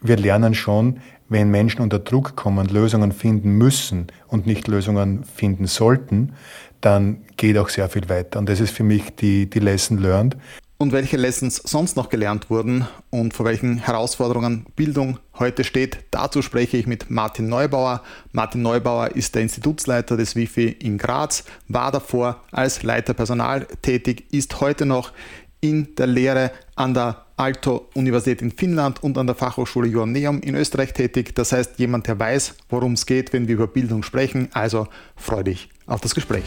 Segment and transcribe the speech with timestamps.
[0.00, 5.66] wir lernen schon, wenn Menschen unter Druck kommen, Lösungen finden müssen und nicht Lösungen finden
[5.66, 6.32] sollten,
[6.80, 8.38] dann geht auch sehr viel weiter.
[8.38, 10.36] Und das ist für mich die, die Lesson learned.
[10.78, 16.40] Und welche Lessons sonst noch gelernt wurden und vor welchen Herausforderungen Bildung heute steht, dazu
[16.40, 18.02] spreche ich mit Martin Neubauer.
[18.32, 24.32] Martin Neubauer ist der Institutsleiter des Wifi in Graz, war davor als Leiter Personal tätig,
[24.32, 25.12] ist heute noch
[25.60, 30.92] in der Lehre an der Aalto-Universität in Finnland und an der Fachhochschule Joanneum in Österreich
[30.92, 31.34] tätig.
[31.34, 34.48] Das heißt, jemand, der weiß, worum es geht, wenn wir über Bildung sprechen.
[34.52, 36.44] Also freu dich auf das Gespräch.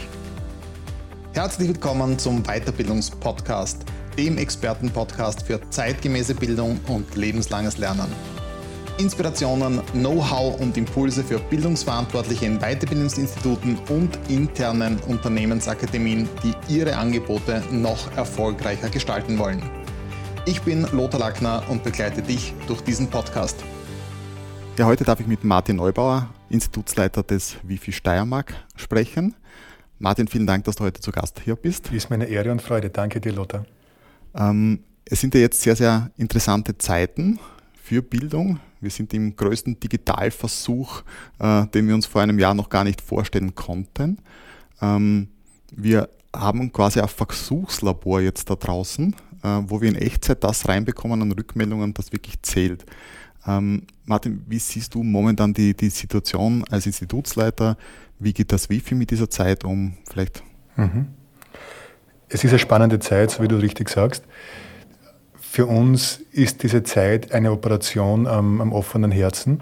[1.32, 3.84] Herzlich willkommen zum Weiterbildungspodcast,
[4.16, 8.06] dem Expertenpodcast für zeitgemäße Bildung und lebenslanges Lernen.
[8.98, 18.16] Inspirationen, Know-how und Impulse für Bildungsverantwortliche in Weiterbildungsinstituten und internen Unternehmensakademien, die ihre Angebote noch
[18.16, 19.60] erfolgreicher gestalten wollen.
[20.46, 23.64] Ich bin Lothar Lackner und begleite dich durch diesen Podcast.
[24.78, 29.34] Ja, heute darf ich mit Martin Neubauer, Institutsleiter des Wifi Steiermark, sprechen.
[29.98, 31.90] Martin, vielen Dank, dass du heute zu Gast hier bist.
[31.90, 32.90] Ist meine Ehre und Freude.
[32.90, 33.64] Danke dir, Lothar.
[34.36, 37.40] Ähm, es sind ja jetzt sehr, sehr interessante Zeiten
[37.84, 38.60] für Bildung.
[38.80, 41.02] Wir sind im größten Digitalversuch,
[41.38, 44.20] äh, den wir uns vor einem Jahr noch gar nicht vorstellen konnten.
[44.80, 45.28] Ähm,
[45.70, 51.20] wir haben quasi ein Versuchslabor jetzt da draußen, äh, wo wir in Echtzeit das reinbekommen
[51.20, 52.86] an Rückmeldungen, das wirklich zählt.
[53.46, 57.76] Ähm, Martin, wie siehst du momentan die, die Situation als Institutsleiter?
[58.18, 59.98] Wie geht das Wifi mit dieser Zeit um?
[60.08, 60.42] Vielleicht.
[60.76, 61.08] Mhm.
[62.30, 64.24] Es ist eine spannende Zeit, so wie du richtig sagst.
[65.54, 69.60] Für uns ist diese Zeit eine Operation am, am offenen Herzen,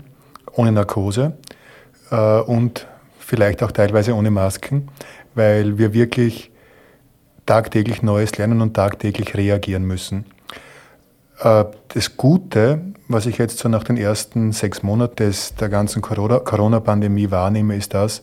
[0.54, 1.36] ohne Narkose
[2.10, 2.86] äh, und
[3.18, 4.88] vielleicht auch teilweise ohne Masken,
[5.34, 6.50] weil wir wirklich
[7.44, 10.24] tagtäglich Neues lernen und tagtäglich reagieren müssen.
[11.40, 17.30] Äh, das Gute, was ich jetzt so nach den ersten sechs Monaten der ganzen Corona-Pandemie
[17.30, 18.22] wahrnehme, ist das,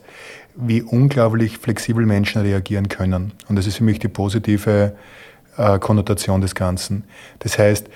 [0.56, 3.34] wie unglaublich flexibel Menschen reagieren können.
[3.48, 4.94] Und das ist für mich die positive
[5.60, 7.04] äh, Konnotation des Ganzen.
[7.40, 7.88] Das heißt,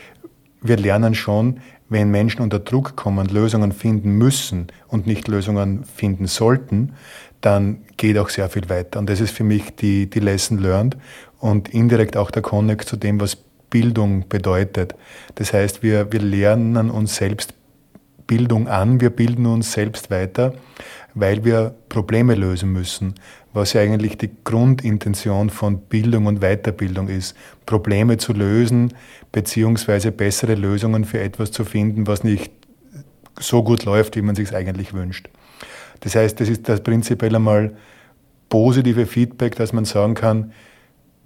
[0.62, 6.28] wir lernen schon, wenn Menschen unter Druck kommen, Lösungen finden müssen und nicht Lösungen finden
[6.28, 6.94] sollten,
[7.42, 9.00] dann geht auch sehr viel weiter.
[9.00, 10.98] Und das ist für mich die, die Lesson learned
[11.40, 13.36] und indirekt auch der Connect zu dem, was
[13.70, 14.96] Bildung bedeutet.
[15.36, 17.54] Das heißt, wir, wir lernen uns selbst
[18.28, 20.54] Bildung an, wir bilden uns selbst weiter,
[21.14, 23.16] weil wir Probleme lösen müssen,
[23.54, 28.94] was ja eigentlich die Grundintention von Bildung und Weiterbildung ist, Probleme zu lösen,
[29.32, 32.52] beziehungsweise bessere Lösungen für etwas zu finden, was nicht
[33.40, 35.30] so gut läuft, wie man sich es eigentlich wünscht.
[36.02, 37.76] Das heißt, das ist das prinzipiell einmal
[38.50, 40.52] positive Feedback, dass man sagen kann,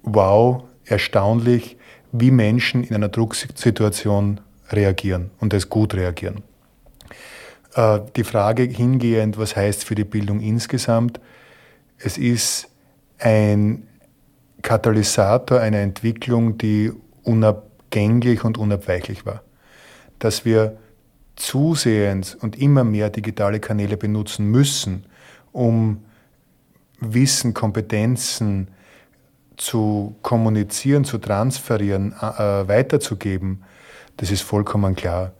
[0.02, 1.76] wow, erstaunlich,
[2.12, 4.40] wie Menschen in einer Drucksituation
[4.70, 6.42] reagieren und es gut reagieren.
[7.74, 11.20] Äh, die Frage hingehend, was heißt für die Bildung insgesamt,
[11.98, 12.68] es ist
[13.18, 13.86] ein
[14.62, 16.92] Katalysator einer Entwicklung, die
[17.22, 19.42] unabgänglich und unabweichlich war.
[20.18, 20.78] Dass wir
[21.36, 25.04] zusehends und immer mehr digitale Kanäle benutzen müssen,
[25.52, 26.04] um
[27.00, 28.68] Wissen, Kompetenzen
[29.56, 33.62] zu kommunizieren, zu transferieren, äh, weiterzugeben,
[34.16, 35.32] das ist vollkommen klar.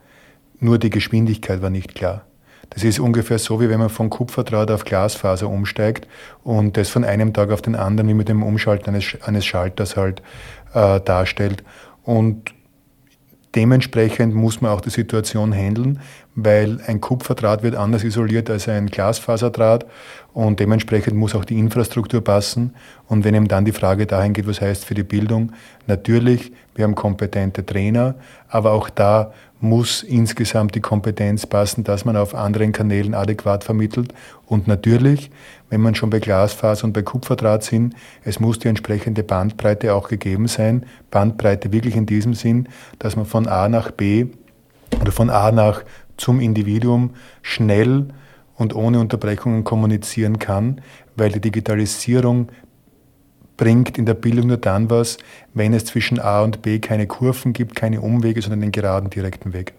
[0.60, 2.28] Nur die Geschwindigkeit war nicht klar.
[2.71, 6.06] Das ist ungefähr so, wie wenn man von Kupferdraht auf Glasfaser umsteigt
[6.45, 9.97] und das von einem Tag auf den anderen wie mit dem Umschalten eines, eines Schalters
[9.97, 10.23] halt
[10.75, 11.65] äh, darstellt.
[12.03, 12.53] Und
[13.55, 16.01] Dementsprechend muss man auch die Situation handeln,
[16.34, 19.87] weil ein Kupferdraht wird anders isoliert als ein Glasfaserdraht
[20.35, 22.75] und dementsprechend muss auch die Infrastruktur passen.
[23.09, 25.53] Und wenn eben dann die Frage dahin geht, was heißt für die Bildung,
[25.87, 28.17] natürlich, wir haben kompetente Trainer,
[28.49, 34.14] aber auch da muss insgesamt die Kompetenz passen, dass man auf anderen Kanälen adäquat vermittelt.
[34.46, 35.30] Und natürlich,
[35.69, 40.08] wenn man schon bei Glasfaser und bei Kupferdraht sind, es muss die entsprechende Bandbreite auch
[40.08, 40.86] gegeben sein.
[41.10, 44.26] Bandbreite wirklich in diesem Sinn, dass man von A nach B
[45.00, 45.82] oder von A nach
[46.16, 47.11] zum Individuum
[47.43, 48.08] schnell
[48.56, 50.81] und ohne Unterbrechungen kommunizieren kann,
[51.16, 52.49] weil die Digitalisierung
[53.58, 55.19] bringt in der Bildung nur dann was,
[55.52, 59.52] wenn es zwischen A und B keine Kurven gibt, keine Umwege, sondern den geraden, direkten
[59.52, 59.75] Weg.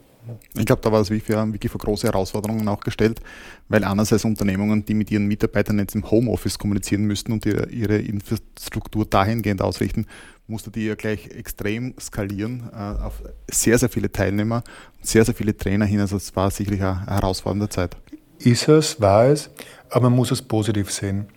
[0.53, 3.19] Ich glaube, da war Wifi wirklich vor große Herausforderungen auch gestellt,
[3.67, 7.97] weil einerseits Unternehmungen, die mit ihren Mitarbeitern jetzt im Homeoffice kommunizieren müssten und ihre, ihre
[7.97, 10.05] Infrastruktur dahingehend ausrichten,
[10.45, 14.63] musste die ja gleich extrem skalieren äh, auf sehr, sehr viele Teilnehmer
[14.97, 15.99] und sehr, sehr viele Trainer hin.
[15.99, 17.97] Also es war sicherlich eine herausfordernde Zeit.
[18.39, 19.49] Ist es, war es,
[19.89, 21.27] aber man muss es positiv sehen.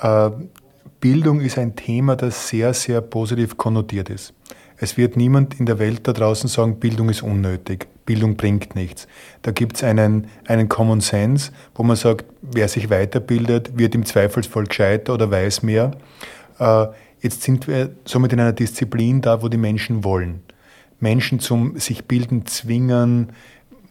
[0.00, 0.30] Äh,
[1.02, 4.34] Bildung ist ein Thema, das sehr, sehr positiv konnotiert ist.
[4.76, 7.88] Es wird niemand in der Welt da draußen sagen, Bildung ist unnötig.
[8.06, 9.08] Bildung bringt nichts.
[9.42, 14.06] Da gibt es einen, einen Common Sense, wo man sagt, wer sich weiterbildet, wird im
[14.06, 15.90] Zweifelsfall gescheiter oder weiß mehr.
[16.60, 16.86] Äh,
[17.20, 20.42] jetzt sind wir somit in einer Disziplin da, wo die Menschen wollen.
[21.00, 23.30] Menschen zum sich bilden zwingen,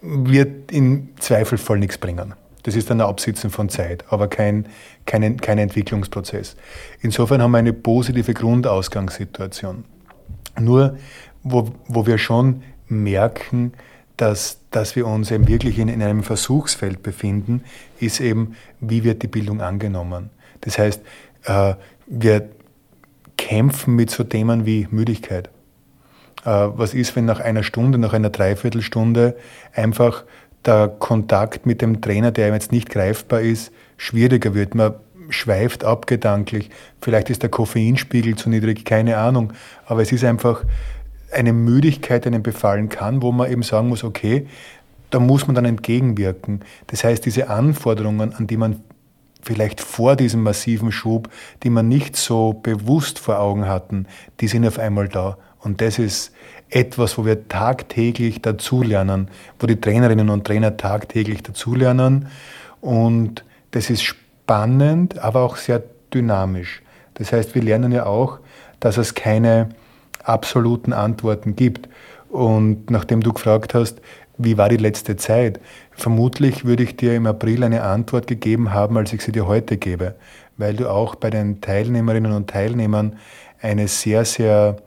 [0.02, 2.36] wird im Zweifelsfall nichts bringen.
[2.64, 4.68] Das ist ein Absitzen von Zeit, aber kein,
[5.06, 6.56] kein, kein Entwicklungsprozess.
[7.02, 9.86] Insofern haben wir eine positive Grundausgangssituation.
[10.60, 10.98] Nur,
[11.44, 13.74] wo, wo wir schon merken,
[14.18, 17.64] dass, dass wir uns eben wirklich in, in einem Versuchsfeld befinden,
[18.00, 20.30] ist eben, wie wird die Bildung angenommen.
[20.62, 21.02] Das heißt,
[21.46, 21.74] äh,
[22.06, 22.50] wir
[23.38, 25.50] kämpfen mit so Themen wie Müdigkeit.
[26.46, 29.36] Äh, was ist, wenn nach einer Stunde, nach einer Dreiviertelstunde
[29.74, 30.24] einfach
[30.66, 34.76] der Kontakt mit dem Trainer, der jetzt nicht greifbar ist, schwieriger wird.
[34.76, 34.94] Man
[35.30, 36.70] schweift ab gedanklich.
[37.02, 39.54] Vielleicht ist der Koffeinspiegel zu niedrig, keine Ahnung.
[39.86, 40.64] Aber es ist einfach
[41.32, 44.48] eine Müdigkeit, die einem befallen kann, wo man eben sagen muss, okay,
[45.10, 46.62] da muss man dann entgegenwirken.
[46.88, 48.82] Das heißt, diese Anforderungen, an die man
[49.42, 51.30] vielleicht vor diesem massiven Schub,
[51.64, 54.06] die man nicht so bewusst vor Augen hatten,
[54.40, 55.38] die sind auf einmal da.
[55.60, 56.32] Und das ist
[56.72, 59.28] etwas, wo wir tagtäglich dazulernen,
[59.60, 62.28] wo die Trainerinnen und Trainer tagtäglich dazulernen.
[62.80, 65.84] Und das ist spannend, aber auch sehr
[66.14, 66.82] dynamisch.
[67.14, 68.40] Das heißt, wir lernen ja auch,
[68.80, 69.70] dass es keine
[70.24, 71.90] absoluten Antworten gibt.
[72.30, 74.02] Und nachdem du gefragt hast,
[74.38, 75.60] wie war die letzte Zeit?
[75.92, 79.78] Vermutlich würde ich dir im April eine Antwort gegeben haben, als ich sie dir heute
[79.78, 80.16] gebe,
[80.58, 83.18] weil du auch bei den Teilnehmerinnen und Teilnehmern
[83.62, 84.78] eine sehr, sehr,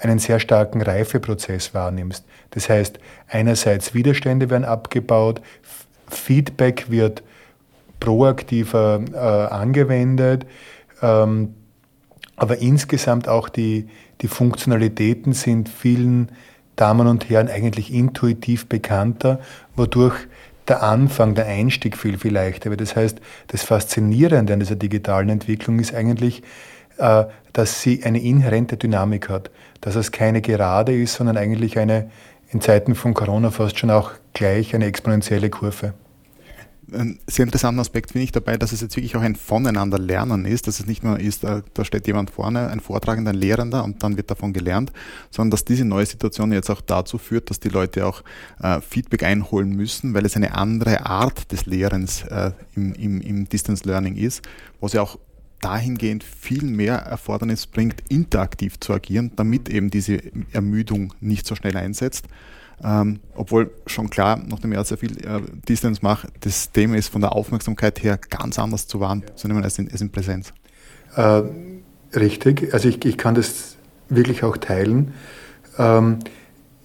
[0.00, 2.24] einen sehr starken Reifeprozess wahrnimmst.
[2.50, 2.98] Das heißt,
[3.28, 5.40] einerseits Widerstände werden abgebaut,
[6.08, 7.22] Feedback wird
[8.00, 10.46] proaktiver äh, angewendet,
[11.02, 11.54] ähm,
[12.36, 13.88] aber insgesamt auch die,
[14.20, 16.30] die Funktionalitäten sind vielen
[16.76, 19.40] Damen und Herren eigentlich intuitiv bekannter,
[19.74, 20.16] wodurch
[20.68, 22.80] der Anfang, der Einstieg viel, viel leichter wird.
[22.80, 26.42] Das heißt, das Faszinierende an dieser digitalen Entwicklung ist eigentlich,
[26.98, 29.50] äh, dass sie eine inhärente Dynamik hat,
[29.86, 32.10] dass es keine gerade ist, sondern eigentlich eine,
[32.50, 35.94] in Zeiten von Corona fast schon auch gleich eine exponentielle Kurve.
[37.28, 40.66] Sehr interessanter Aspekt finde ich dabei, dass es jetzt wirklich auch ein Voneinander lernen ist,
[40.66, 44.16] dass es nicht nur ist, da, steht jemand vorne, ein Vortragender, ein Lehrender und dann
[44.16, 44.92] wird davon gelernt,
[45.30, 48.24] sondern dass diese neue Situation jetzt auch dazu führt, dass die Leute auch
[48.60, 53.48] äh, Feedback einholen müssen, weil es eine andere Art des Lehrens äh, im, im, im
[53.48, 54.42] Distance Learning ist,
[54.80, 55.16] wo sie auch
[55.60, 60.20] dahingehend viel mehr Erfordernis bringt, interaktiv zu agieren, damit eben diese
[60.52, 62.26] Ermüdung nicht so schnell einsetzt.
[62.84, 67.08] Ähm, obwohl schon klar, nachdem ich auch sehr viel äh, Distance mache, das Thema ist
[67.08, 70.52] von der Aufmerksamkeit her ganz anders zu wahrnehmen als in, als in Präsenz.
[71.14, 71.42] Äh,
[72.14, 73.76] richtig, also ich, ich kann das
[74.10, 75.14] wirklich auch teilen.
[75.78, 76.18] Ähm,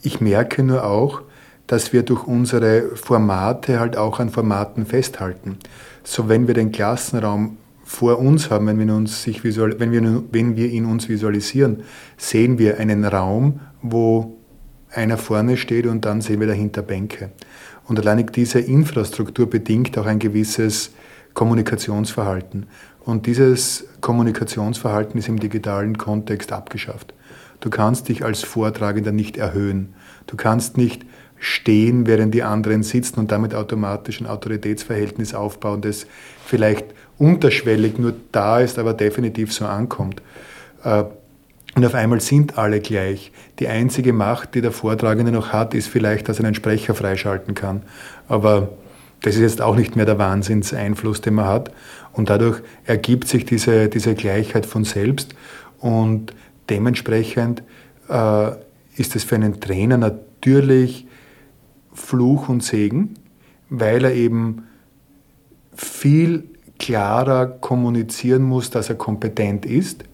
[0.01, 1.21] ich merke nur auch,
[1.67, 5.57] dass wir durch unsere Formate halt auch an Formaten festhalten.
[6.03, 7.57] So wenn wir den Klassenraum
[7.91, 11.83] vor uns haben, wenn wir, uns sich visual, wenn wir, wenn wir ihn uns visualisieren,
[12.15, 14.37] sehen wir einen Raum, wo
[14.91, 17.31] einer vorne steht und dann sehen wir dahinter Bänke.
[17.89, 20.91] Und allein diese Infrastruktur bedingt auch ein gewisses
[21.33, 22.67] Kommunikationsverhalten.
[23.01, 27.13] Und dieses Kommunikationsverhalten ist im digitalen Kontext abgeschafft.
[27.59, 29.95] Du kannst dich als Vortragender nicht erhöhen.
[30.27, 31.05] Du kannst nicht
[31.41, 36.05] stehen, während die anderen sitzen und damit automatisch ein Autoritätsverhältnis aufbauen, das
[36.45, 36.85] vielleicht
[37.17, 40.21] unterschwellig nur da ist, aber definitiv so ankommt.
[40.83, 41.03] Äh,
[41.73, 43.31] und auf einmal sind alle gleich.
[43.59, 47.55] Die einzige Macht, die der Vortragende noch hat, ist vielleicht, dass er einen Sprecher freischalten
[47.55, 47.81] kann.
[48.27, 48.69] Aber
[49.21, 51.71] das ist jetzt auch nicht mehr der Wahnsinnseinfluss, den man hat.
[52.13, 55.33] Und dadurch ergibt sich diese, diese Gleichheit von selbst.
[55.79, 56.33] Und
[56.69, 57.63] dementsprechend
[58.09, 58.51] äh,
[58.97, 61.07] ist es für einen Trainer natürlich
[61.93, 63.15] Fluch und Segen,
[63.69, 64.63] weil er eben
[65.75, 66.45] viel
[66.79, 70.05] klarer kommunizieren muss, dass er kompetent ist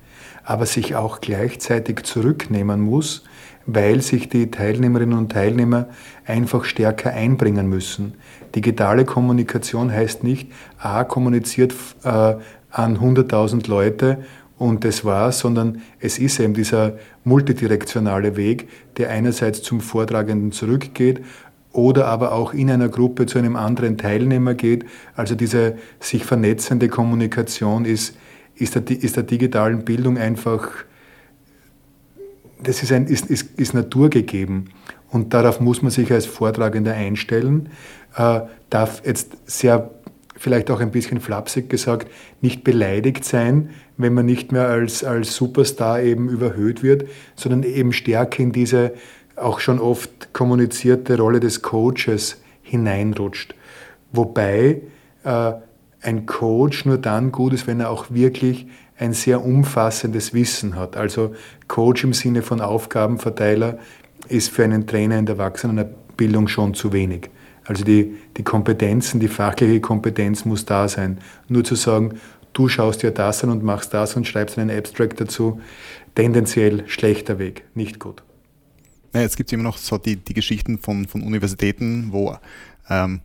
[0.47, 3.25] aber sich auch gleichzeitig zurücknehmen muss,
[3.65, 5.89] weil sich die Teilnehmerinnen und Teilnehmer
[6.25, 8.13] einfach stärker einbringen müssen.
[8.55, 12.35] Digitale Kommunikation heißt nicht, A kommuniziert äh,
[12.71, 14.19] an 100.000 Leute
[14.57, 16.93] und das war's, sondern es ist eben dieser
[17.25, 21.25] multidirektionale Weg, der einerseits zum Vortragenden zurückgeht
[21.77, 24.85] oder aber auch in einer Gruppe zu einem anderen Teilnehmer geht.
[25.15, 28.15] Also diese sich vernetzende Kommunikation ist
[28.59, 30.69] ist der, ist der digitalen Bildung einfach,
[32.61, 34.69] das ist, ein, ist, ist, ist naturgegeben.
[35.09, 37.69] Und darauf muss man sich als Vortragender einstellen,
[38.15, 39.91] äh, darf jetzt sehr,
[40.35, 45.35] vielleicht auch ein bisschen flapsig gesagt, nicht beleidigt sein, wenn man nicht mehr als, als
[45.35, 48.93] Superstar eben überhöht wird, sondern eben stärker in diese
[49.37, 53.55] auch schon oft kommunizierte Rolle des Coaches hineinrutscht.
[54.11, 54.81] Wobei
[55.23, 55.53] äh,
[56.01, 58.67] ein Coach nur dann gut ist, wenn er auch wirklich
[58.97, 60.97] ein sehr umfassendes Wissen hat.
[60.97, 61.35] Also
[61.67, 63.77] Coach im Sinne von Aufgabenverteiler
[64.27, 67.29] ist für einen Trainer in der Erwachsenenbildung schon zu wenig.
[67.65, 71.19] Also die, die Kompetenzen, die fachliche Kompetenz muss da sein.
[71.47, 72.19] Nur zu sagen,
[72.53, 75.59] du schaust dir das an und machst das und schreibst einen Abstract dazu,
[76.15, 78.23] tendenziell schlechter Weg, nicht gut.
[79.13, 82.37] Ja, jetzt gibt es immer noch so die, die Geschichten von, von Universitäten, wo
[82.89, 83.21] ähm,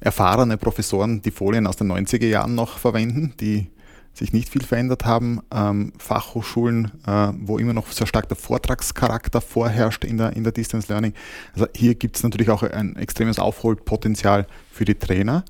[0.00, 3.66] erfahrene Professoren die Folien aus den 90er Jahren noch verwenden, die
[4.14, 5.40] sich nicht viel verändert haben.
[5.52, 10.52] Ähm, Fachhochschulen, äh, wo immer noch sehr stark der Vortragscharakter vorherrscht in der, in der
[10.52, 11.14] Distance Learning.
[11.54, 15.44] Also hier gibt es natürlich auch ein extremes Aufholpotenzial für die Trainer.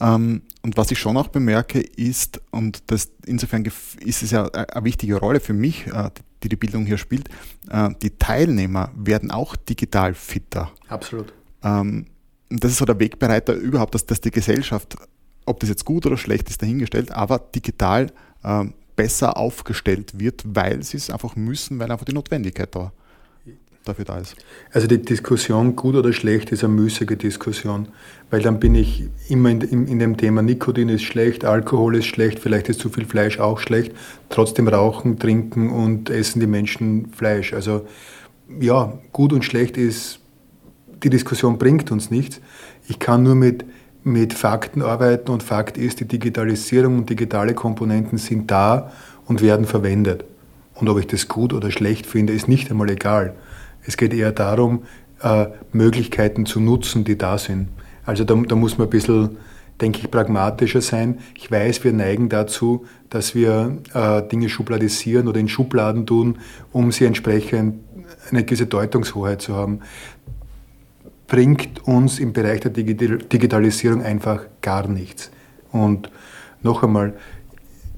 [0.00, 3.64] Ähm, und was ich schon auch bemerke ist, und das insofern
[4.00, 6.10] ist es ja eine wichtige Rolle für mich, äh,
[6.42, 7.28] die die Bildung hier spielt,
[7.70, 10.70] äh, die Teilnehmer werden auch digital fitter.
[10.88, 11.32] Absolut.
[11.62, 12.06] Ähm,
[12.48, 14.96] das ist so der Wegbereiter überhaupt, dass, dass die Gesellschaft,
[15.46, 18.12] ob das jetzt gut oder schlecht ist, dahingestellt, aber digital
[18.44, 22.92] ähm, besser aufgestellt wird, weil sie es einfach müssen, weil einfach die Notwendigkeit da
[23.84, 24.36] dafür da ist.
[24.72, 27.88] Also die Diskussion gut oder schlecht ist eine müßige Diskussion,
[28.30, 32.06] weil dann bin ich immer in, in, in, dem Thema Nikotin ist schlecht, Alkohol ist
[32.06, 33.92] schlecht, vielleicht ist zu viel Fleisch auch schlecht,
[34.28, 37.52] trotzdem rauchen, trinken und essen die Menschen Fleisch.
[37.52, 37.86] Also
[38.60, 40.20] ja, gut und schlecht ist
[41.02, 42.40] die Diskussion bringt uns nichts.
[42.88, 43.64] Ich kann nur mit,
[44.04, 48.92] mit Fakten arbeiten und Fakt ist, die Digitalisierung und digitale Komponenten sind da
[49.26, 50.24] und werden verwendet.
[50.74, 53.34] Und ob ich das gut oder schlecht finde, ist nicht einmal egal.
[53.86, 54.82] Es geht eher darum,
[55.22, 57.68] äh, Möglichkeiten zu nutzen, die da sind.
[58.04, 59.36] Also da, da muss man ein bisschen,
[59.80, 61.18] denke ich, pragmatischer sein.
[61.36, 66.38] Ich weiß, wir neigen dazu, dass wir äh, Dinge schubladisieren oder in Schubladen tun,
[66.72, 67.80] um sie entsprechend
[68.30, 69.80] eine gewisse Deutungshoheit zu haben
[71.30, 75.30] bringt uns im Bereich der Digitalisierung einfach gar nichts.
[75.70, 76.10] Und
[76.62, 77.14] noch einmal,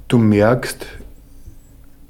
[0.07, 0.87] du merkst,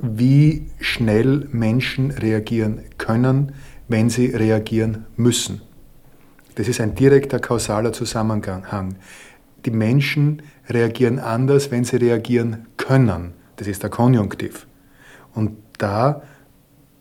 [0.02, 3.52] wie schnell Menschen reagieren können,
[3.88, 5.62] wenn sie reagieren müssen.
[6.56, 8.96] Das ist ein direkter kausaler Zusammenhang.
[9.64, 13.32] Die Menschen reagieren anders, wenn sie reagieren können.
[13.56, 14.66] Das ist der Konjunktiv.
[15.34, 16.22] Und da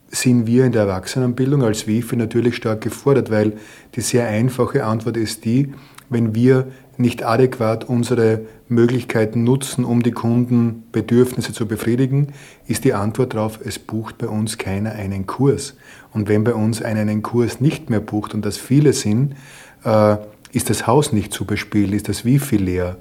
[0.10, 3.54] sind wir in der Erwachsenenbildung als WIFI natürlich stark gefordert, weil
[3.96, 5.74] die sehr einfache Antwort ist die,
[6.10, 6.68] wenn wir
[7.02, 12.28] nicht adäquat unsere Möglichkeiten nutzen, um die Kundenbedürfnisse zu befriedigen,
[12.68, 15.76] ist die Antwort darauf, es bucht bei uns keiner einen Kurs.
[16.14, 19.36] Und wenn bei uns einer einen Kurs nicht mehr bucht und das viele sind,
[19.84, 20.18] äh,
[20.52, 22.98] ist das Haus nicht zu bespielt, ist das Wifi leer.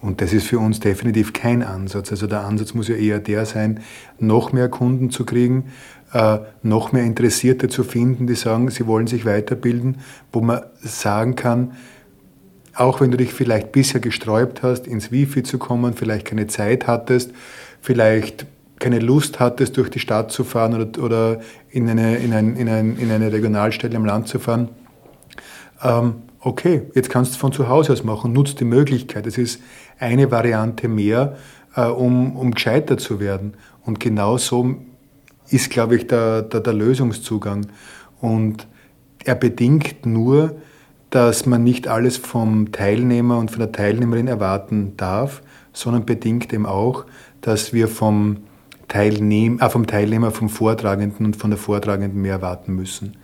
[0.00, 2.10] Und das ist für uns definitiv kein Ansatz.
[2.10, 3.80] Also der Ansatz muss ja eher der sein,
[4.18, 5.64] noch mehr Kunden zu kriegen,
[6.12, 9.98] äh, noch mehr Interessierte zu finden, die sagen, sie wollen sich weiterbilden,
[10.32, 11.72] wo man sagen kann,
[12.74, 16.86] auch wenn du dich vielleicht bisher gesträubt hast, ins Wifi zu kommen, vielleicht keine Zeit
[16.86, 17.32] hattest,
[17.80, 18.46] vielleicht
[18.78, 21.40] keine Lust hattest, durch die Stadt zu fahren oder, oder
[21.70, 24.68] in, eine, in, ein, in, ein, in eine Regionalstelle im Land zu fahren,
[25.82, 29.26] ähm, okay, jetzt kannst du es von zu Hause aus machen, nutzt die Möglichkeit.
[29.26, 29.60] Es ist
[29.98, 31.36] eine Variante mehr,
[31.76, 33.54] äh, um, um gescheiter zu werden.
[33.84, 34.76] Und genau so
[35.48, 37.66] ist, glaube ich, der, der, der Lösungszugang.
[38.20, 38.66] Und
[39.24, 40.56] er bedingt nur,
[41.14, 45.42] dass man nicht alles vom Teilnehmer und von der Teilnehmerin erwarten darf,
[45.72, 47.04] sondern bedingt eben auch,
[47.40, 48.38] dass wir vom,
[48.88, 53.16] Teilnehm, äh, vom Teilnehmer, vom Vortragenden und von der Vortragenden mehr erwarten müssen.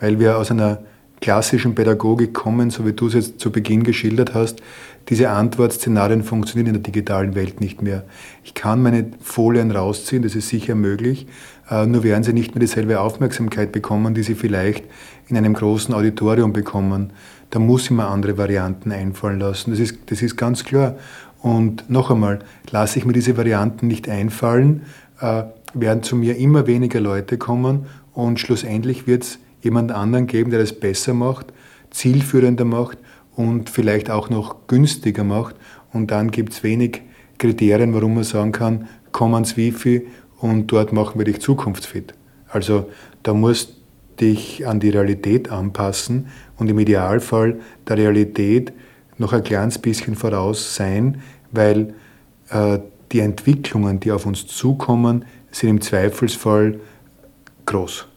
[0.00, 0.80] Weil wir aus einer
[1.20, 4.60] klassischen Pädagogik kommen, so wie du es jetzt zu Beginn geschildert hast,
[5.08, 8.02] diese Antwortszenarien funktionieren in der digitalen Welt nicht mehr.
[8.42, 11.28] Ich kann meine Folien rausziehen, das ist sicher möglich,
[11.70, 14.84] äh, nur werden sie nicht mehr dieselbe Aufmerksamkeit bekommen, die sie vielleicht
[15.28, 17.12] in einem großen Auditorium bekommen.
[17.50, 19.70] Da muss ich mir andere Varianten einfallen lassen.
[19.70, 20.96] Das ist, das ist ganz klar.
[21.40, 24.82] Und noch einmal, lasse ich mir diese Varianten nicht einfallen,
[25.20, 25.44] äh,
[25.74, 30.60] werden zu mir immer weniger Leute kommen und schlussendlich wird es jemand anderen geben, der
[30.60, 31.52] das besser macht,
[31.90, 32.98] zielführender macht
[33.36, 35.54] und vielleicht auch noch günstiger macht.
[35.92, 37.02] Und dann gibt es wenig
[37.38, 40.06] Kriterien, warum man sagen kann, komm ans Wifi
[40.38, 42.14] und dort machen wir dich zukunftsfit.
[42.48, 42.88] Also
[43.22, 43.77] da musst
[44.20, 48.72] dich an die Realität anpassen und im Idealfall der Realität
[49.16, 51.94] noch ein kleines bisschen voraus sein, weil
[52.50, 52.78] äh,
[53.12, 56.78] die Entwicklungen, die auf uns zukommen, sind im Zweifelsfall
[57.66, 58.07] groß.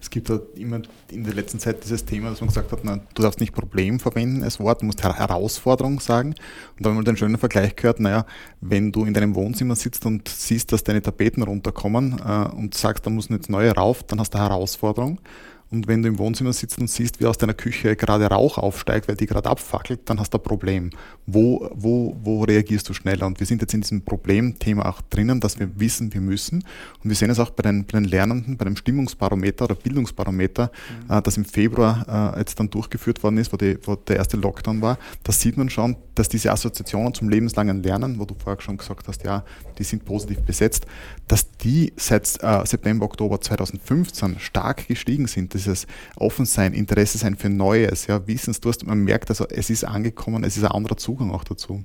[0.00, 3.00] Es gibt halt immer in der letzten Zeit dieses Thema, dass man gesagt hat, na,
[3.14, 6.34] du darfst nicht Problem verwenden als Wort, du musst Herausforderung sagen.
[6.76, 8.24] Und da haben wir den schönen Vergleich gehört, naja,
[8.60, 13.06] wenn du in deinem Wohnzimmer sitzt und siehst, dass deine Tapeten runterkommen äh, und sagst,
[13.06, 15.20] da müssen jetzt neue rauf, dann hast du Herausforderung.
[15.70, 19.06] Und wenn du im Wohnzimmer sitzt und siehst, wie aus deiner Küche gerade Rauch aufsteigt,
[19.06, 20.90] weil die gerade abfackelt, dann hast du ein Problem.
[21.26, 23.26] Wo, wo, wo reagierst du schneller?
[23.26, 26.64] Und wir sind jetzt in diesem Problemthema auch drinnen, dass wir wissen, wir müssen.
[27.04, 30.70] Und wir sehen es auch bei den, bei den Lernenden, bei dem Stimmungsbarometer oder Bildungsbarometer,
[31.06, 31.14] mhm.
[31.14, 34.38] äh, das im Februar äh, jetzt dann durchgeführt worden ist, wo, die, wo der erste
[34.38, 34.98] Lockdown war.
[35.22, 39.06] Da sieht man schon, dass diese Assoziationen zum lebenslangen Lernen, wo du vorher schon gesagt
[39.06, 39.44] hast, ja,
[39.78, 40.86] die sind positiv besetzt,
[41.26, 45.86] dass die seit äh, September, Oktober 2015 stark gestiegen sind dieses
[46.16, 50.64] Offensein, Interesse sein für Neues, ja, Wissensdurst, man merkt also, es ist angekommen, es ist
[50.64, 51.82] ein anderer Zugang auch dazu.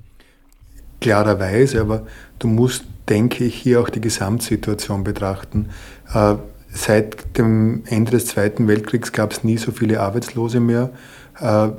[1.01, 2.05] Klarerweise, aber
[2.39, 5.69] du musst, denke ich, hier auch die Gesamtsituation betrachten.
[6.13, 6.35] Äh,
[6.69, 10.91] seit dem Ende des Zweiten Weltkriegs gab es nie so viele Arbeitslose mehr.
[11.39, 11.69] Äh,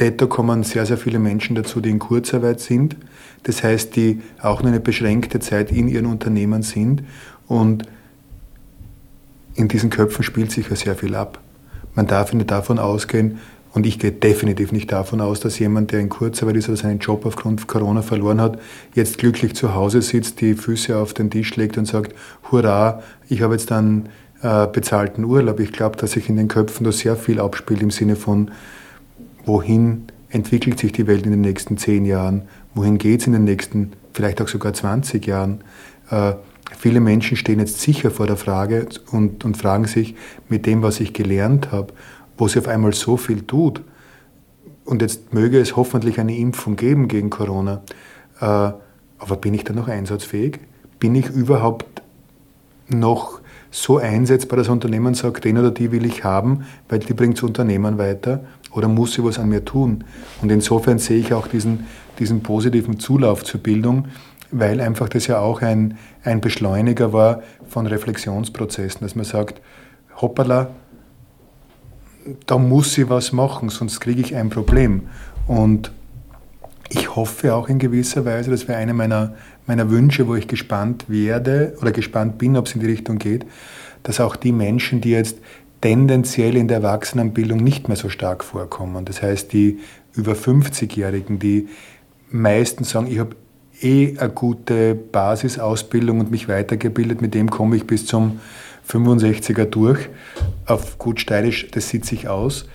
[0.00, 2.96] Detto kommen sehr, sehr viele Menschen dazu, die in Kurzarbeit sind.
[3.44, 7.02] Das heißt, die auch nur eine beschränkte Zeit in ihren Unternehmen sind.
[7.46, 7.84] Und
[9.58, 11.40] in diesen Köpfen spielt sich ja sehr viel ab.
[11.94, 13.38] Man darf nicht davon ausgehen,
[13.74, 16.98] und ich gehe definitiv nicht davon aus, dass jemand, der in Kurzarbeit ist oder seinen
[17.00, 18.58] Job aufgrund von Corona verloren hat,
[18.94, 22.14] jetzt glücklich zu Hause sitzt, die Füße auf den Tisch legt und sagt,
[22.50, 24.08] hurra, ich habe jetzt einen
[24.42, 25.60] äh, bezahlten Urlaub.
[25.60, 28.50] Ich glaube, dass sich in den Köpfen da sehr viel abspielt im Sinne von,
[29.44, 32.42] wohin entwickelt sich die Welt in den nächsten zehn Jahren,
[32.74, 35.60] wohin geht es in den nächsten vielleicht auch sogar 20 Jahren.
[36.10, 36.32] Äh,
[36.76, 40.14] Viele Menschen stehen jetzt sicher vor der Frage und, und fragen sich
[40.48, 41.94] mit dem, was ich gelernt habe,
[42.36, 43.82] wo sich auf einmal so viel tut.
[44.84, 47.82] Und jetzt möge es hoffentlich eine Impfung geben gegen Corona.
[48.40, 50.60] Äh, aber bin ich da noch einsatzfähig?
[50.98, 52.02] Bin ich überhaupt
[52.88, 57.12] noch so einsetzbar, dass das Unternehmen sagt, den oder die will ich haben, weil die
[57.12, 58.44] bringt das Unternehmen weiter?
[58.72, 60.04] Oder muss sie was an mir tun?
[60.40, 61.86] Und insofern sehe ich auch diesen,
[62.18, 64.06] diesen positiven Zulauf zur Bildung
[64.50, 69.60] weil einfach das ja auch ein, ein Beschleuniger war von Reflexionsprozessen, dass man sagt,
[70.20, 70.70] hoppala,
[72.46, 75.08] da muss ich was machen, sonst kriege ich ein Problem.
[75.46, 75.92] Und
[76.90, 79.34] ich hoffe auch in gewisser Weise, das wäre einer meiner,
[79.66, 83.46] meiner Wünsche, wo ich gespannt werde oder gespannt bin, ob es in die Richtung geht,
[84.02, 85.38] dass auch die Menschen, die jetzt
[85.80, 89.78] tendenziell in der Erwachsenenbildung nicht mehr so stark vorkommen, das heißt die
[90.14, 91.68] über 50-Jährigen, die
[92.30, 93.36] meistens sagen, ich habe
[93.82, 97.22] eh eine gute Basisausbildung und mich weitergebildet.
[97.22, 98.40] Mit dem komme ich bis zum
[98.88, 100.08] 65er durch.
[100.66, 102.66] Auf gut steirisch, das sieht sich aus.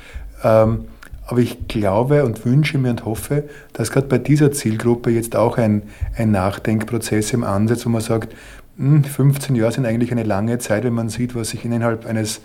[0.44, 0.86] Ähm,
[1.26, 5.58] aber ich glaube und wünsche mir und hoffe, dass gerade bei dieser Zielgruppe jetzt auch
[5.58, 5.84] ein,
[6.18, 8.36] ein Nachdenkprozess im Ansatz, wo man sagt,
[8.78, 12.42] 15 hm, Jahre sind eigentlich eine lange Zeit, wenn man sieht, was sich innerhalb eines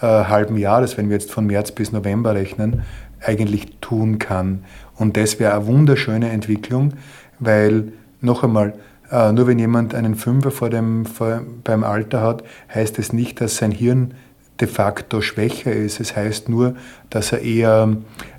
[0.00, 2.82] äh, halben Jahres, wenn wir jetzt von März bis November rechnen,
[3.20, 4.64] eigentlich tun kann.
[4.96, 6.94] Und das wäre eine wunderschöne Entwicklung,
[7.38, 8.74] weil noch einmal,
[9.10, 12.44] äh, nur wenn jemand einen Fünfer vor dem, vor, beim Alter hat,
[12.74, 14.14] heißt es nicht, dass sein Hirn
[14.60, 16.00] de facto schwächer ist.
[16.00, 16.76] Es heißt nur,
[17.10, 17.96] dass er eher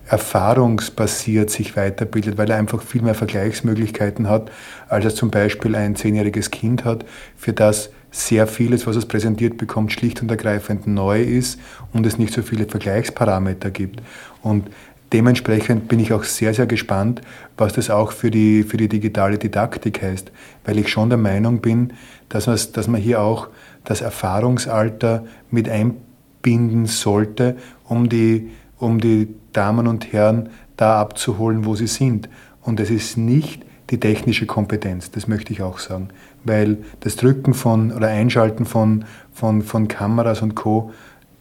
[0.08, 4.50] erfahrungsbasiert sich weiterbildet, weil er einfach viel mehr Vergleichsmöglichkeiten hat,
[4.88, 7.06] als er zum Beispiel ein zehnjähriges Kind hat,
[7.36, 11.60] für das sehr vieles, was es präsentiert bekommt, schlicht und ergreifend neu ist
[11.94, 14.02] und es nicht so viele Vergleichsparameter gibt.
[14.42, 14.70] Und
[15.14, 17.22] Dementsprechend bin ich auch sehr, sehr gespannt,
[17.56, 20.32] was das auch für die, für die digitale Didaktik heißt,
[20.66, 21.94] weil ich schon der Meinung bin,
[22.28, 23.48] dass, man, dass man hier auch
[23.86, 31.76] das Erfahrungsalter mit einbinden sollte, um die, um die Damen und Herren da abzuholen, wo
[31.76, 32.28] sie sind.
[32.62, 36.10] Und es ist nicht die technische Kompetenz, das möchte ich auch sagen,
[36.44, 40.92] weil das Drücken von oder Einschalten von, von, von Kameras und Co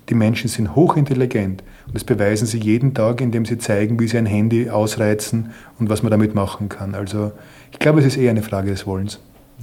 [0.09, 4.19] die Menschen sind hochintelligent und das beweisen sie jeden Tag, indem sie zeigen, wie sie
[4.19, 6.95] ein Handy ausreizen und was man damit machen kann.
[6.95, 7.33] Also
[7.73, 9.21] ich glaube, es ist eher eine Frage des Wollens.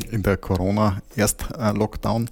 [0.10, 2.30] In der Corona-Erst-Lockdown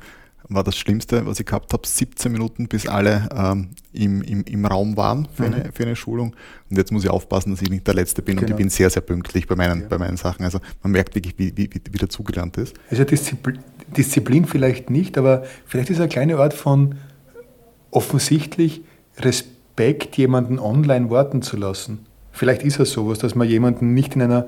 [0.49, 4.65] war das Schlimmste, was ich gehabt habe, 17 Minuten, bis alle ähm, im, im, im
[4.65, 5.53] Raum waren für, mhm.
[5.53, 6.35] eine, für eine Schulung.
[6.69, 8.47] Und jetzt muss ich aufpassen, dass ich nicht der Letzte bin genau.
[8.47, 9.87] und ich bin sehr, sehr pünktlich bei meinen, ja.
[9.87, 10.43] bei meinen Sachen.
[10.43, 12.75] Also man merkt wirklich, wie, wie, wie dazugelernt ist.
[12.89, 13.59] Also Disziplin,
[13.95, 16.95] Disziplin vielleicht nicht, aber vielleicht ist eine kleine Art von
[17.91, 18.81] offensichtlich
[19.17, 19.50] Respekt,
[20.13, 22.05] jemanden online warten zu lassen.
[22.31, 24.47] Vielleicht ist es sowas, dass man jemanden nicht in einer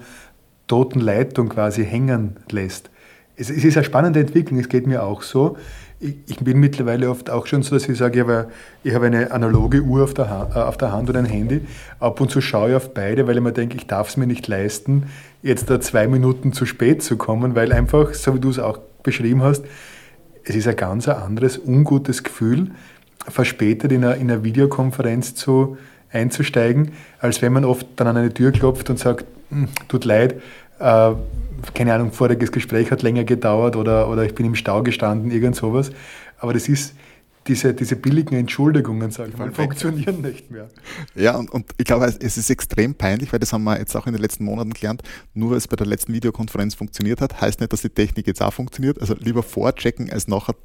[0.67, 2.89] toten Leitung quasi hängen lässt.
[3.35, 5.57] Es, es ist eine spannende Entwicklung, es geht mir auch so.
[5.99, 8.47] Ich, ich, bin mittlerweile oft auch schon so, dass ich sage, ich habe,
[8.83, 11.61] ich habe eine analoge Uhr auf der, Hand, äh, auf der Hand und ein Handy.
[11.99, 14.27] Ab und zu schaue ich auf beide, weil ich mir denke, ich darf es mir
[14.27, 15.03] nicht leisten,
[15.41, 18.79] jetzt da zwei Minuten zu spät zu kommen, weil einfach, so wie du es auch
[19.01, 19.63] beschrieben hast,
[20.43, 22.71] es ist ein ganz anderes, ungutes Gefühl,
[23.27, 25.77] verspätet in einer, in einer Videokonferenz zu,
[26.13, 30.41] einzusteigen, als wenn man oft dann an eine Tür klopft und sagt, hm, tut leid,
[30.79, 31.11] äh,
[31.73, 35.55] keine Ahnung, voriges Gespräch hat länger gedauert oder, oder ich bin im Stau gestanden, irgend
[35.55, 35.91] sowas.
[36.37, 36.93] Aber das ist
[37.47, 40.69] diese, diese billigen Entschuldigungen, sagen wir, funktionieren nicht mehr.
[41.15, 44.07] Ja, und, und ich glaube, es ist extrem peinlich, weil das haben wir jetzt auch
[44.07, 45.03] in den letzten Monaten gelernt.
[45.33, 48.41] Nur weil es bei der letzten Videokonferenz funktioniert hat, heißt nicht, dass die Technik jetzt
[48.41, 48.99] auch funktioniert.
[49.01, 50.55] Also lieber vorchecken, als nachher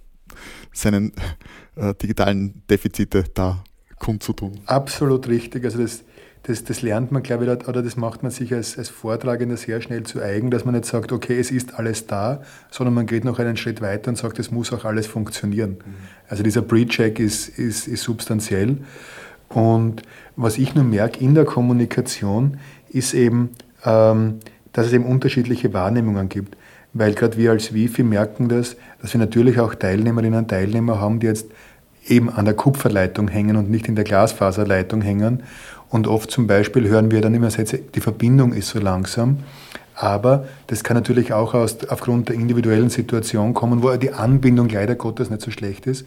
[0.72, 1.12] seinen
[1.76, 3.64] äh, digitalen Defizite da
[3.98, 4.60] kundzutun.
[4.66, 5.64] Absolut richtig.
[5.64, 6.04] Also das,
[6.44, 9.80] das, das lernt man, glaube ich, oder das macht man sich als, als Vortragender sehr
[9.80, 13.24] schnell zu eigen, dass man nicht sagt, okay, es ist alles da, sondern man geht
[13.24, 15.72] noch einen Schritt weiter und sagt, es muss auch alles funktionieren.
[15.72, 15.94] Mhm.
[16.28, 18.78] Also dieser Pre-Check ist, ist, ist substanziell.
[19.48, 20.02] Und
[20.36, 22.58] was ich nur merke in der Kommunikation,
[22.90, 23.50] ist eben,
[23.84, 24.40] ähm,
[24.72, 26.56] dass es eben unterschiedliche Wahrnehmungen gibt.
[26.92, 31.20] Weil gerade wir als Wifi merken das, dass wir natürlich auch Teilnehmerinnen und Teilnehmer haben,
[31.20, 31.46] die jetzt
[32.06, 35.42] eben an der Kupferleitung hängen und nicht in der Glasfaserleitung hängen.
[35.90, 39.38] Und oft zum Beispiel hören wir dann immer die Verbindung ist so langsam.
[39.94, 44.94] Aber das kann natürlich auch aus, aufgrund der individuellen Situation kommen, wo die Anbindung leider
[44.94, 46.06] Gottes nicht so schlecht ist.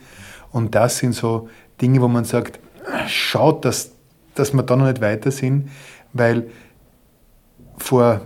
[0.52, 1.50] Und das sind so
[1.82, 2.60] Dinge, wo man sagt,
[3.08, 3.92] schaut, dass,
[4.36, 5.70] dass wir da noch nicht weiter sind,
[6.14, 6.48] weil
[7.78, 8.22] vor,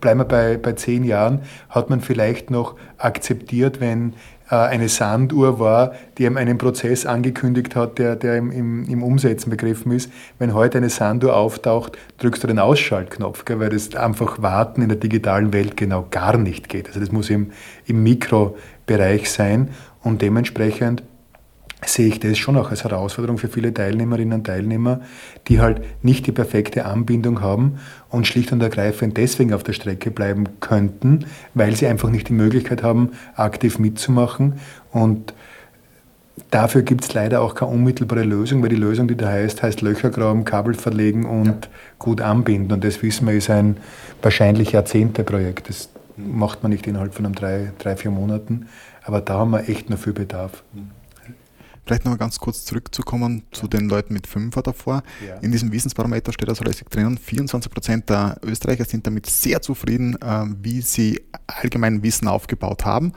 [0.00, 4.14] bleiben wir bei, bei zehn Jahren, hat man vielleicht noch akzeptiert, wenn
[4.50, 9.02] äh, eine Sanduhr war, die einem einen Prozess angekündigt hat, der, der im, im, im,
[9.02, 10.10] Umsetzen begriffen ist.
[10.38, 14.88] Wenn heute eine Sanduhr auftaucht, drückst du den Ausschaltknopf, gell, weil das einfach Warten in
[14.88, 16.88] der digitalen Welt genau gar nicht geht.
[16.88, 17.50] Also das muss im,
[17.86, 19.70] im Mikrobereich sein
[20.02, 21.02] und dementsprechend
[21.84, 25.00] sehe ich das schon auch als Herausforderung für viele Teilnehmerinnen und Teilnehmer,
[25.48, 30.10] die halt nicht die perfekte Anbindung haben und schlicht und ergreifend deswegen auf der Strecke
[30.10, 34.54] bleiben könnten, weil sie einfach nicht die Möglichkeit haben, aktiv mitzumachen.
[34.90, 35.34] Und
[36.50, 39.82] dafür gibt es leider auch keine unmittelbare Lösung, weil die Lösung, die da heißt, heißt
[39.82, 41.70] Löcher graben, Kabel verlegen und ja.
[41.98, 42.72] gut anbinden.
[42.72, 43.76] Und das wissen wir, ist ein
[44.22, 45.68] wahrscheinlich Jahrzehnteprojekt.
[45.68, 48.68] Das macht man nicht innerhalb von einem drei, drei, vier Monaten.
[49.04, 50.64] Aber da haben wir echt noch viel Bedarf.
[50.72, 50.95] Mhm.
[51.86, 55.04] Vielleicht noch mal ganz kurz zurückzukommen zu den Leuten mit Fünfer davor.
[55.24, 55.36] Ja.
[55.36, 60.20] In diesem Wissensbarometer steht also lässig drinnen, 24 Prozent der Österreicher sind damit sehr zufrieden,
[60.20, 63.06] äh, wie sie allgemein Wissen aufgebaut haben.
[63.06, 63.12] Mhm.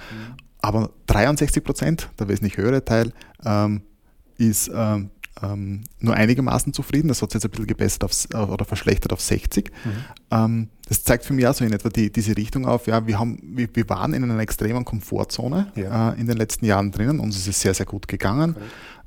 [0.61, 3.11] Aber 63 Prozent, der wesentlich höhere Teil,
[3.43, 3.81] ähm,
[4.37, 4.69] ist
[5.41, 7.07] ähm, nur einigermaßen zufrieden.
[7.07, 9.71] Das hat sich jetzt ein bisschen gebessert auf, äh, oder verschlechtert auf 60.
[9.71, 9.91] Mhm.
[10.31, 12.87] Ähm, das zeigt für mich auch so in etwa die, diese Richtung auf.
[12.87, 16.11] Ja, wir, haben, wir, wir waren in einer extremen Komfortzone ja.
[16.11, 17.19] äh, in den letzten Jahren drinnen.
[17.19, 18.55] Uns ist es sehr, sehr gut gegangen.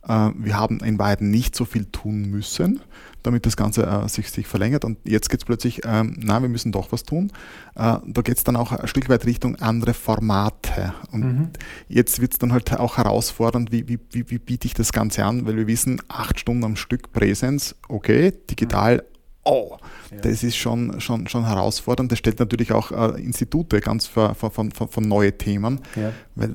[0.04, 0.28] Okay.
[0.28, 2.80] Äh, wir haben in Wahrheit nicht so viel tun müssen
[3.22, 4.85] damit das Ganze äh, sich, sich verlängert.
[4.85, 7.32] Und jetzt geht es plötzlich, ähm, na, wir müssen doch was tun.
[7.74, 10.94] Äh, da geht es dann auch ein Stück weit Richtung andere Formate.
[11.11, 11.50] Und mhm.
[11.88, 15.24] jetzt wird es dann halt auch herausfordernd, wie, wie, wie, wie biete ich das Ganze
[15.24, 19.02] an, weil wir wissen, acht Stunden am Stück Präsenz, okay, digital, mhm.
[19.44, 19.76] oh,
[20.11, 20.18] ja.
[20.18, 22.11] das ist schon, schon, schon herausfordernd.
[22.11, 26.12] Das stellt natürlich auch äh, Institute ganz für, von, von, von neue Themen, ja.
[26.35, 26.50] weil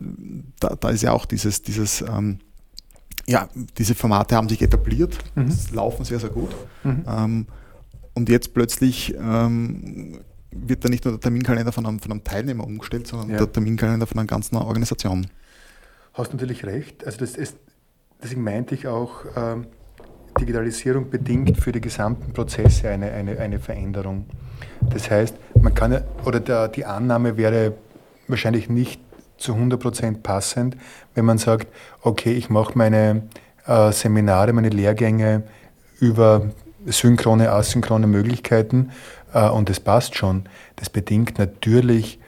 [0.60, 2.40] da, da ist ja auch dieses, dieses ähm,
[3.28, 5.54] ja, diese Formate haben sich etabliert, mhm.
[5.74, 6.50] laufen sehr, sehr gut.
[6.84, 7.06] Mhm.
[7.08, 7.46] Ähm,
[8.14, 10.20] und jetzt plötzlich ähm,
[10.52, 13.38] wird da nicht nur der Terminkalender von einem, von einem Teilnehmer umgestellt, sondern ja.
[13.38, 15.28] der Terminkalender von einer ganzen Organisation.
[16.14, 17.06] Hast natürlich recht.
[17.06, 17.58] Also das ist,
[18.24, 19.68] deswegen meinte ich auch, ähm,
[20.40, 24.26] Digitalisierung bedingt für die gesamten Prozesse eine, eine, eine Veränderung.
[24.82, 27.74] Das heißt, man kann, oder der, die Annahme wäre
[28.28, 29.02] wahrscheinlich nicht
[29.38, 30.78] zu 100% passend,
[31.14, 31.68] wenn man sagt,
[32.02, 33.24] okay, ich mache meine
[33.66, 35.44] äh, Seminare, meine Lehrgänge
[36.00, 36.50] über
[36.86, 38.92] synchrone, asynchrone Möglichkeiten
[39.34, 40.44] äh, und das passt schon.
[40.76, 42.20] Das bedingt natürlich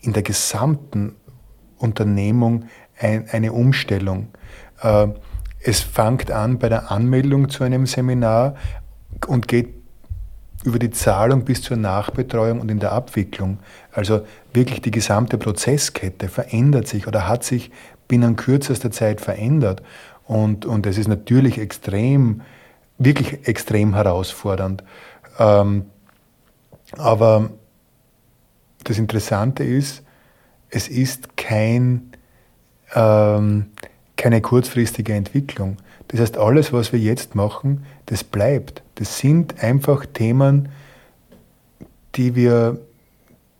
[0.00, 1.16] in der gesamten
[1.78, 2.66] Unternehmung
[2.98, 4.28] ein, eine Umstellung.
[4.82, 5.08] Äh,
[5.60, 8.54] es fängt an bei der Anmeldung zu einem Seminar
[9.26, 9.75] und geht
[10.66, 13.58] über die Zahlung bis zur Nachbetreuung und in der Abwicklung.
[13.92, 17.70] Also wirklich die gesamte Prozesskette verändert sich oder hat sich
[18.08, 19.82] binnen kürzester Zeit verändert.
[20.26, 22.42] Und, und es ist natürlich extrem,
[22.98, 24.82] wirklich extrem herausfordernd.
[25.38, 25.86] Ähm,
[26.98, 27.50] aber
[28.84, 30.02] das Interessante ist,
[30.68, 32.10] es ist kein,
[32.94, 33.66] ähm,
[34.16, 35.76] keine kurzfristige Entwicklung.
[36.08, 38.82] Das heißt, alles, was wir jetzt machen, das bleibt.
[38.96, 40.70] Das sind einfach Themen,
[42.16, 42.80] die wir,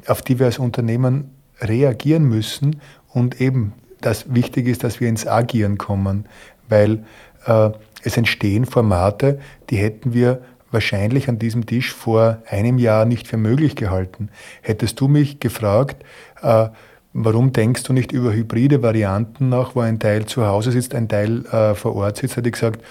[0.07, 2.81] auf die wir als Unternehmen reagieren müssen
[3.13, 6.27] und eben das wichtig ist, dass wir ins Agieren kommen,
[6.69, 7.05] weil
[7.47, 7.71] äh,
[8.03, 9.39] es entstehen Formate,
[9.71, 14.31] die hätten wir wahrscheinlich an diesem Tisch vor einem Jahr nicht für möglich gehalten.
[14.63, 16.05] Hättest du mich gefragt,
[16.43, 16.69] äh,
[17.13, 21.09] warum denkst du nicht über hybride Varianten nach, wo ein Teil zu Hause sitzt, ein
[21.09, 22.83] Teil äh, vor Ort sitzt, hätte ich gesagt,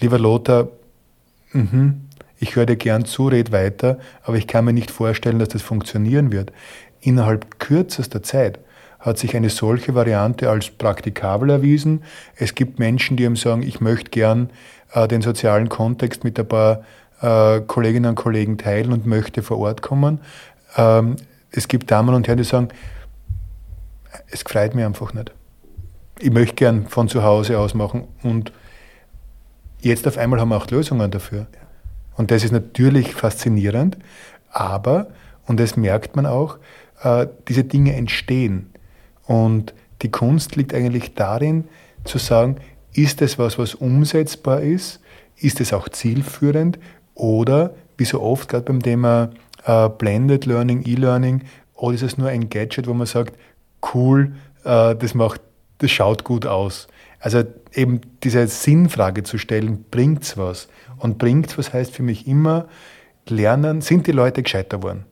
[0.00, 0.68] lieber Lothar,
[1.54, 1.94] mh,
[2.38, 5.62] ich höre dir gern zu, red weiter, aber ich kann mir nicht vorstellen, dass das
[5.62, 6.52] funktionieren wird.
[7.00, 8.58] Innerhalb kürzester Zeit
[8.98, 12.02] hat sich eine solche Variante als praktikabel erwiesen.
[12.36, 14.50] Es gibt Menschen, die ihm sagen, ich möchte gern
[14.92, 16.84] äh, den sozialen Kontext mit ein paar
[17.20, 20.20] äh, Kolleginnen und Kollegen teilen und möchte vor Ort kommen.
[20.76, 21.16] Ähm,
[21.50, 22.68] es gibt Damen und Herren, die sagen,
[24.30, 25.32] es freut mich einfach nicht.
[26.18, 28.52] Ich möchte gern von zu Hause aus machen und
[29.88, 31.46] jetzt auf einmal haben wir auch Lösungen dafür.
[32.16, 33.98] Und das ist natürlich faszinierend,
[34.50, 35.08] aber,
[35.46, 36.58] und das merkt man auch,
[37.02, 38.70] äh, diese Dinge entstehen.
[39.26, 41.64] Und die Kunst liegt eigentlich darin,
[42.04, 42.56] zu sagen,
[42.92, 45.00] ist es was, was umsetzbar ist?
[45.36, 46.78] Ist es auch zielführend?
[47.14, 49.30] Oder, wie so oft, gerade beim Thema
[49.64, 51.42] äh, Blended Learning, E-Learning,
[51.74, 53.34] oder ist es nur ein Gadget, wo man sagt,
[53.94, 55.40] cool, äh, das, macht,
[55.78, 56.86] das schaut gut aus?
[57.24, 60.68] Also eben diese Sinnfrage zu stellen, bringt es was?
[60.98, 62.68] Und bringt es was heißt für mich immer,
[63.26, 65.06] lernen, sind die Leute gescheiter geworden?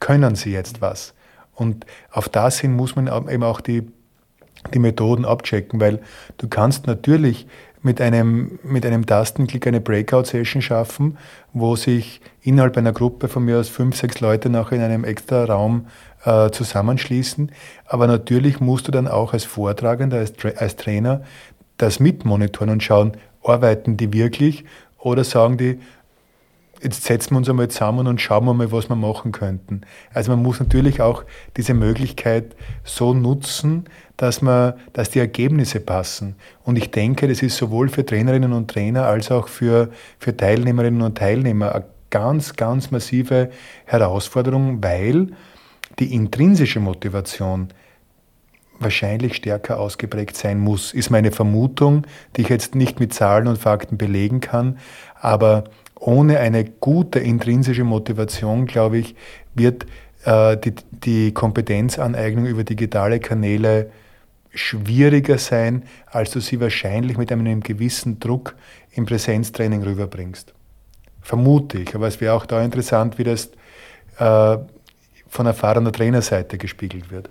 [0.00, 1.14] Können sie jetzt was?
[1.54, 3.86] Und auf das hin muss man eben auch die,
[4.74, 6.00] die Methoden abchecken, weil
[6.38, 7.46] du kannst natürlich
[7.82, 11.16] mit einem, mit einem Tastenklick eine Breakout-Session schaffen,
[11.52, 15.44] wo sich innerhalb einer Gruppe von mir aus fünf, sechs Leute nachher in einem extra
[15.44, 15.86] Raum
[16.24, 17.50] äh, zusammenschließen.
[17.86, 21.22] Aber natürlich musst du dann auch als Vortragender, als, Tra als Trainer
[21.76, 24.64] das mitmonitoren und schauen, arbeiten die wirklich
[24.98, 25.80] oder sagen die,
[26.82, 29.82] jetzt setzen wir uns einmal zusammen und schauen wir mal, was wir machen könnten.
[30.12, 31.24] Also man muss natürlich auch
[31.56, 33.84] diese Möglichkeit so nutzen,
[34.16, 36.34] dass, man, dass die Ergebnisse passen.
[36.64, 41.02] Und ich denke, das ist sowohl für Trainerinnen und Trainer als auch für, für Teilnehmerinnen
[41.02, 43.50] und Teilnehmer eine ganz, ganz massive
[43.86, 45.28] Herausforderung, weil
[45.98, 47.68] die intrinsische Motivation
[48.82, 53.58] wahrscheinlich stärker ausgeprägt sein muss, ist meine Vermutung, die ich jetzt nicht mit Zahlen und
[53.58, 54.78] Fakten belegen kann,
[55.20, 55.64] aber
[55.98, 59.14] ohne eine gute intrinsische Motivation, glaube ich,
[59.54, 59.86] wird
[60.24, 63.90] äh, die, die Kompetenzaneignung über digitale Kanäle
[64.54, 68.54] schwieriger sein, als du sie wahrscheinlich mit einem gewissen Druck
[68.90, 70.52] im Präsenztraining rüberbringst.
[71.22, 73.50] Vermute ich, aber es wäre auch da interessant, wie das
[74.18, 74.58] äh,
[75.28, 77.30] von erfahrener Trainerseite gespiegelt wird.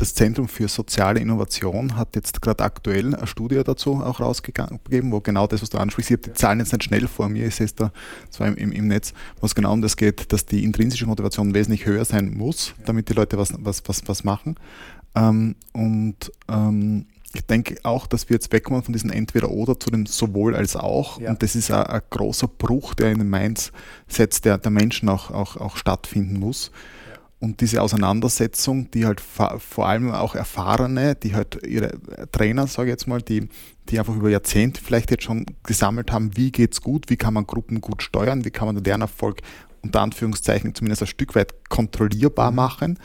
[0.00, 5.20] Das Zentrum für soziale Innovation hat jetzt gerade aktuell eine Studie dazu auch rausgegeben, wo
[5.20, 7.54] genau das, was du ansprichst, ich habe die Zahlen jetzt nicht schnell vor mir, ich
[7.54, 7.92] sehe es da
[8.30, 11.52] zwar im, im, im Netz, wo es genau um das geht, dass die intrinsische Motivation
[11.52, 14.56] wesentlich höher sein muss, damit die Leute was, was, was, was machen.
[15.14, 20.06] Ähm, und ähm, ich denke auch, dass wir jetzt wegkommen von diesem Entweder-Oder zu dem
[20.06, 21.20] sowohl als auch.
[21.20, 21.28] Ja.
[21.28, 25.58] Und das ist ein, großer Bruch, der in den Mindsets der, der Menschen auch, auch,
[25.58, 26.70] auch stattfinden muss.
[27.40, 31.98] Und diese Auseinandersetzung, die halt vor allem auch Erfahrene, die halt ihre
[32.32, 33.48] Trainer, sage ich jetzt mal, die,
[33.88, 37.46] die einfach über Jahrzehnte vielleicht jetzt schon gesammelt haben, wie geht's gut, wie kann man
[37.46, 39.40] Gruppen gut steuern, wie kann man den Lernerfolg
[39.82, 42.56] unter Anführungszeichen zumindest ein Stück weit kontrollierbar mhm.
[42.56, 42.98] machen,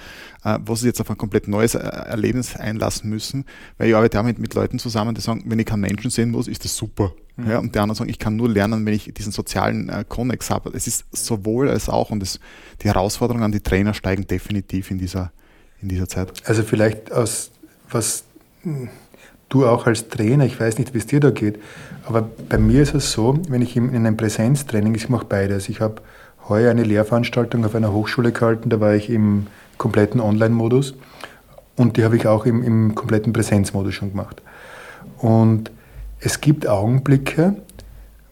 [0.43, 3.45] äh, was sie jetzt auf ein komplett neues äh, Erlebnis einlassen müssen,
[3.77, 6.47] weil ich arbeite auch mit, Leuten zusammen, die sagen, wenn ich keinen Menschen sehen muss,
[6.47, 7.13] ist das super.
[7.35, 7.49] Mhm.
[7.49, 10.49] Ja, und die anderen sagen, ich kann nur lernen, wenn ich diesen sozialen äh, Konnex
[10.49, 10.71] habe.
[10.73, 12.39] Es ist sowohl als auch und es,
[12.81, 15.31] die Herausforderungen an die Trainer steigen definitiv in dieser,
[15.81, 16.31] in dieser Zeit.
[16.45, 17.51] Also vielleicht aus
[17.91, 18.23] was
[19.49, 21.59] du auch als Trainer, ich weiß nicht, wie es dir da geht,
[22.05, 25.81] aber bei mir ist es so, wenn ich in einem Präsenztraining, ich mache beides, ich
[25.81, 26.01] habe
[26.47, 30.95] heuer eine Lehrveranstaltung auf einer Hochschule gehalten, da war ich im kompletten Online-Modus
[31.75, 34.41] und die habe ich auch im, im kompletten Präsenzmodus schon gemacht.
[35.17, 35.71] Und
[36.19, 37.55] es gibt Augenblicke,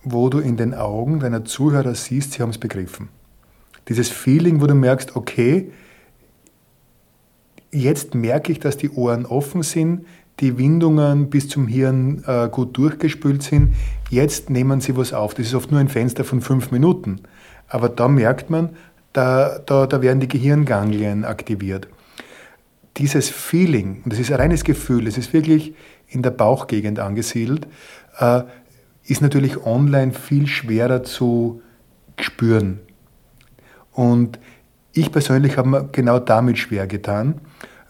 [0.03, 3.09] wo du in den Augen deiner Zuhörer siehst, sie haben es begriffen.
[3.87, 5.71] Dieses Feeling, wo du merkst, okay,
[7.71, 10.05] jetzt merke ich, dass die Ohren offen sind,
[10.39, 13.75] die Windungen bis zum Hirn äh, gut durchgespült sind,
[14.09, 15.33] jetzt nehmen sie was auf.
[15.33, 17.21] Das ist oft nur ein Fenster von fünf Minuten.
[17.73, 18.69] Aber da merkt man,
[19.13, 21.87] da, da, da werden die Gehirnganglien aktiviert.
[22.97, 25.73] Dieses Feeling, und das ist ein reines Gefühl, es ist wirklich
[26.07, 27.65] in der Bauchgegend angesiedelt,
[28.19, 28.43] äh,
[29.05, 31.63] ist natürlich online viel schwerer zu
[32.19, 32.79] spüren.
[33.91, 34.37] Und
[34.91, 37.41] ich persönlich habe mir genau damit schwer getan,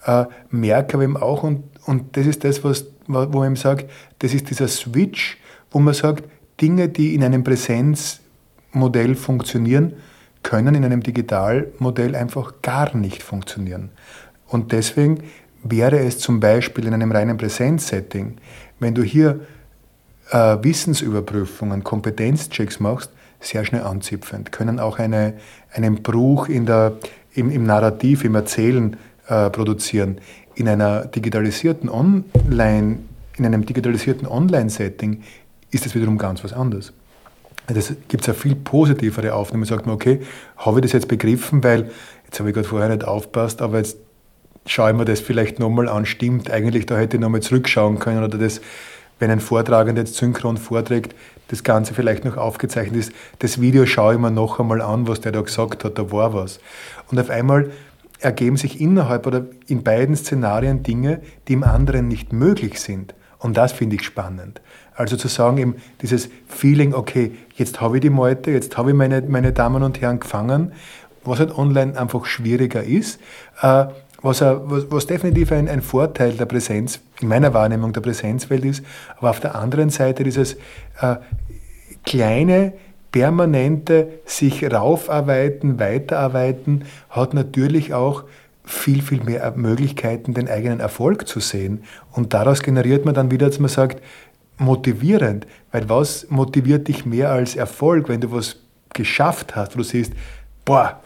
[0.05, 4.33] äh, merke aber eben auch, und, und das ist das, was, wo man sagt, das
[4.33, 5.37] ist dieser Switch,
[5.71, 6.23] wo man sagt,
[6.61, 7.43] Dinge, die in einem
[8.73, 9.93] Präsenzmodell funktionieren,
[10.41, 13.89] können in einem Digitalmodell einfach gar nicht funktionieren.
[14.47, 15.23] Und deswegen
[15.63, 18.38] wäre es zum Beispiel in einem reinen Präsenzsetting,
[18.79, 19.41] wenn du hier
[20.31, 25.33] äh, Wissensüberprüfungen, Kompetenzchecks machst, sehr schnell anzipfend, können auch eine,
[25.73, 26.97] einen Bruch in der,
[27.33, 30.17] im, im Narrativ, im Erzählen äh, produzieren.
[30.55, 32.99] In einer digitalisierten Online,
[33.38, 35.23] in einem digitalisierten Online-Setting
[35.71, 36.93] ist das wiederum ganz was anderes.
[37.67, 39.65] Das gibt es eine viel positivere Aufnahme.
[39.65, 40.21] Sagt man, okay,
[40.58, 41.91] habe ich das jetzt begriffen, weil
[42.26, 43.97] jetzt habe ich gerade vorher nicht aufpasst, aber jetzt
[44.65, 48.23] schaue ich mir das vielleicht nochmal an, stimmt, eigentlich da hätte ich nochmal zurückschauen können
[48.23, 48.62] oder das,
[49.19, 51.15] wenn ein Vortragender jetzt synchron vorträgt,
[51.49, 55.21] das Ganze vielleicht noch aufgezeichnet ist, das Video schaue ich mir noch einmal an, was
[55.21, 56.60] der da gesagt hat, da war was.
[57.12, 57.71] Und auf einmal
[58.19, 63.13] ergeben sich innerhalb oder in beiden Szenarien Dinge, die im anderen nicht möglich sind.
[63.43, 64.62] Und das finde ich spannend.
[64.95, 68.95] Also zu sagen, eben dieses Feeling, okay, jetzt habe ich die Meute, jetzt habe ich
[68.95, 70.71] meine, meine Damen und Herren gefangen,
[71.25, 73.19] was halt online einfach schwieriger ist,
[73.62, 73.86] äh,
[74.21, 78.84] was, was, was, definitiv ein, ein, Vorteil der Präsenz, in meiner Wahrnehmung der Präsenzwelt ist,
[79.17, 80.53] aber auf der anderen Seite dieses
[81.01, 81.17] äh,
[82.06, 82.73] kleine,
[83.12, 88.23] permanente sich raufarbeiten, weiterarbeiten, hat natürlich auch
[88.63, 91.84] viel, viel mehr Möglichkeiten, den eigenen Erfolg zu sehen.
[92.12, 94.02] Und daraus generiert man dann wieder, dass man sagt,
[94.58, 98.58] motivierend, weil was motiviert dich mehr als Erfolg, wenn du was
[98.93, 100.13] geschafft hast, wo du siehst,
[100.63, 101.02] boah,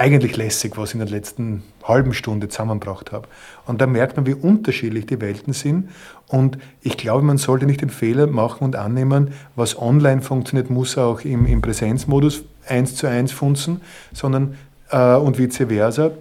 [0.00, 3.28] eigentlich lässig, was ich in der letzten halben Stunde zusammengebracht habe.
[3.66, 5.90] Und da merkt man, wie unterschiedlich die Welten sind.
[6.26, 10.96] Und ich glaube, man sollte nicht den Fehler machen und annehmen, was online funktioniert, muss
[10.96, 13.82] auch im, im Präsenzmodus eins zu eins funzen,
[14.14, 14.56] sondern
[14.90, 16.12] äh, und vice versa.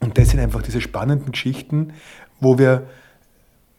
[0.00, 1.92] Und das sind einfach diese spannenden Geschichten,
[2.40, 2.86] wo wir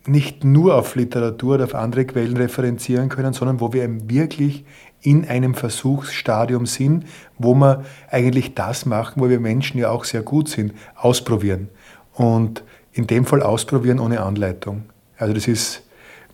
[0.06, 4.66] nicht nur auf Literatur oder auf andere Quellen referenzieren können, sondern wo wir wirklich
[5.02, 7.06] in einem Versuchsstadium sind,
[7.38, 11.70] wo wir eigentlich das machen, wo wir Menschen ja auch sehr gut sind, ausprobieren.
[12.14, 14.84] Und in dem Fall ausprobieren ohne Anleitung.
[15.18, 15.84] Also das ist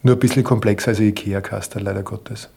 [0.04, 2.50] nur ein bisschen komplexer als IKEA-Kaster, leider Gottes.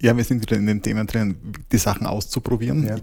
[0.00, 1.36] Ja, wir sind wieder in den Themen drin,
[1.72, 2.86] die Sachen auszuprobieren.
[2.86, 2.96] Ja.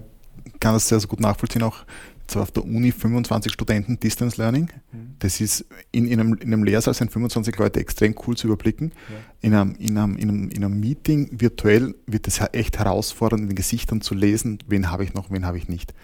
[0.44, 1.78] Ich kann das sehr, sehr gut nachvollziehen, auch
[2.26, 4.70] zwar auf der Uni 25 Studenten Distance Learning.
[4.92, 5.16] Mhm.
[5.18, 8.92] Das ist in, in, einem, in einem Lehrsaal sind 25 Leute extrem cool zu überblicken.
[9.08, 9.16] Ja.
[9.40, 13.48] In, einem, in, einem, in, einem, in einem Meeting virtuell wird es echt herausfordernd, in
[13.48, 15.94] den Gesichtern zu lesen, wen habe ich noch, wen habe ich nicht.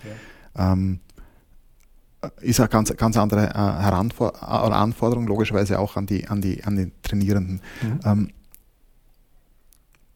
[0.57, 0.73] Ja.
[0.73, 1.01] Ähm,
[2.41, 6.93] ist eine ganz, ganz andere äh, Anforderung, logischerweise auch an die, an die, an die
[7.03, 7.61] Trainierenden.
[7.83, 8.01] Mhm.
[8.05, 8.29] Ähm,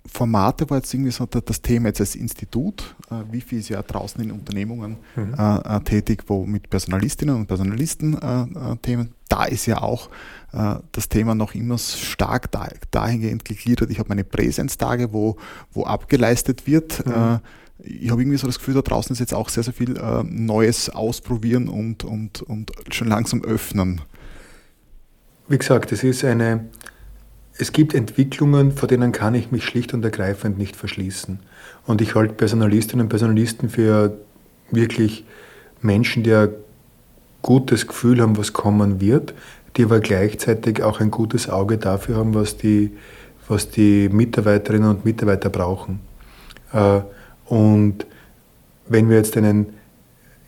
[0.06, 2.94] Formate war jetzt irgendwie so das Thema jetzt als Institut.
[3.10, 5.34] Äh, Wifi ist ja draußen in Unternehmungen mhm.
[5.38, 9.14] äh, äh tätig, wo mit Personalistinnen und Personalisten äh, äh, Themen.
[9.28, 10.10] Da ist ja auch
[10.52, 13.90] äh, das Thema noch immer stark da, dahingehend gegliedert.
[13.90, 15.36] Ich habe meine Präsenztage, wo,
[15.72, 17.04] wo abgeleistet wird.
[17.06, 17.40] Mhm.
[17.78, 20.90] ich habe irgendwie so das Gefühl, da draußen ist jetzt auch sehr, sehr viel Neues
[20.90, 24.02] ausprobieren und, und, und schon langsam öffnen.
[25.48, 26.66] Wie gesagt, es ist eine
[27.56, 31.38] es gibt Entwicklungen, vor denen kann ich mich schlicht und ergreifend nicht verschließen.
[31.86, 34.18] Und ich halte Personalistinnen und Personalisten für
[34.70, 35.24] wirklich
[35.80, 36.48] Menschen, die ein
[37.42, 39.34] gutes Gefühl haben, was kommen wird,
[39.76, 42.90] die aber gleichzeitig auch ein gutes Auge dafür haben, was die,
[43.48, 46.00] was die Mitarbeiterinnen und Mitarbeiter brauchen.
[46.72, 47.00] Äh,
[47.46, 48.06] und
[48.88, 49.74] wenn wir jetzt einen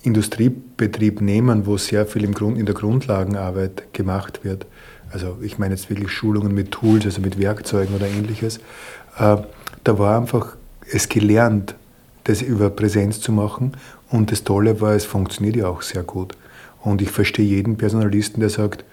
[0.02, 4.66] Industriebetrieb nehmen, wo sehr viel im Grund, in der Grundlagenarbeit gemacht wird,
[5.16, 8.58] also ich meine jetzt wirklich Schulungen mit Tools, also mit Werkzeugen oder ähnliches,
[9.18, 9.38] äh,
[9.82, 10.56] da war einfach
[10.92, 11.74] es gelernt,
[12.24, 13.72] das über Präsenz zu machen
[14.10, 16.36] und das Tolle war, es funktioniert ja auch sehr gut.
[16.82, 18.84] Und ich verstehe jeden Personalisten, der sagt,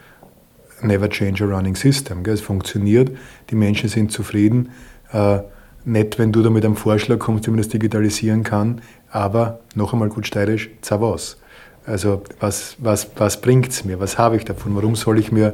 [0.81, 2.23] never change a running system.
[2.25, 3.11] Es funktioniert,
[3.49, 4.69] die Menschen sind zufrieden.
[5.11, 5.39] Äh,
[5.83, 8.81] nett, wenn du da mit einem Vorschlag kommst, wie man das digitalisieren kann,
[9.11, 11.37] aber noch einmal gut steirisch, za was.
[11.85, 13.99] Also was, was, was bringt es mir?
[13.99, 14.75] Was habe ich davon?
[14.75, 15.53] Warum soll ich mir,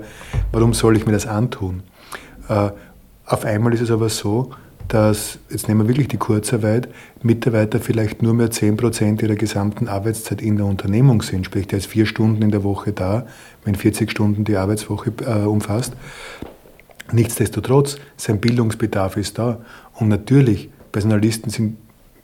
[0.52, 1.84] warum soll ich mir das antun?
[2.48, 2.70] Äh,
[3.26, 4.52] auf einmal ist es aber so,
[4.88, 6.90] dass, jetzt nehmen wir wirklich die Kurzarbeit,
[7.22, 11.46] Mitarbeiter vielleicht nur mehr 10% ihrer gesamten Arbeitszeit in der Unternehmung sind.
[11.46, 13.28] Sprich, der ist vier Stunden in der Woche da,
[13.64, 15.94] wenn 40 Stunden die Arbeitswoche äh, umfasst.
[17.12, 19.60] Nichtsdestotrotz, sein Bildungsbedarf ist da.
[19.94, 21.78] Und natürlich, Personalisten sind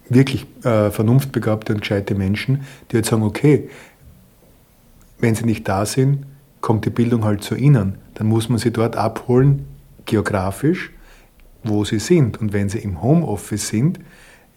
[0.10, 3.70] wirklich äh, vernunftbegabte und gescheite Menschen, die jetzt sagen, okay,
[5.26, 6.24] wenn sie nicht da sind,
[6.62, 7.98] kommt die Bildung halt zu ihnen.
[8.14, 9.66] Dann muss man sie dort abholen,
[10.06, 10.92] geografisch,
[11.64, 12.40] wo sie sind.
[12.40, 14.00] Und wenn sie im Homeoffice sind,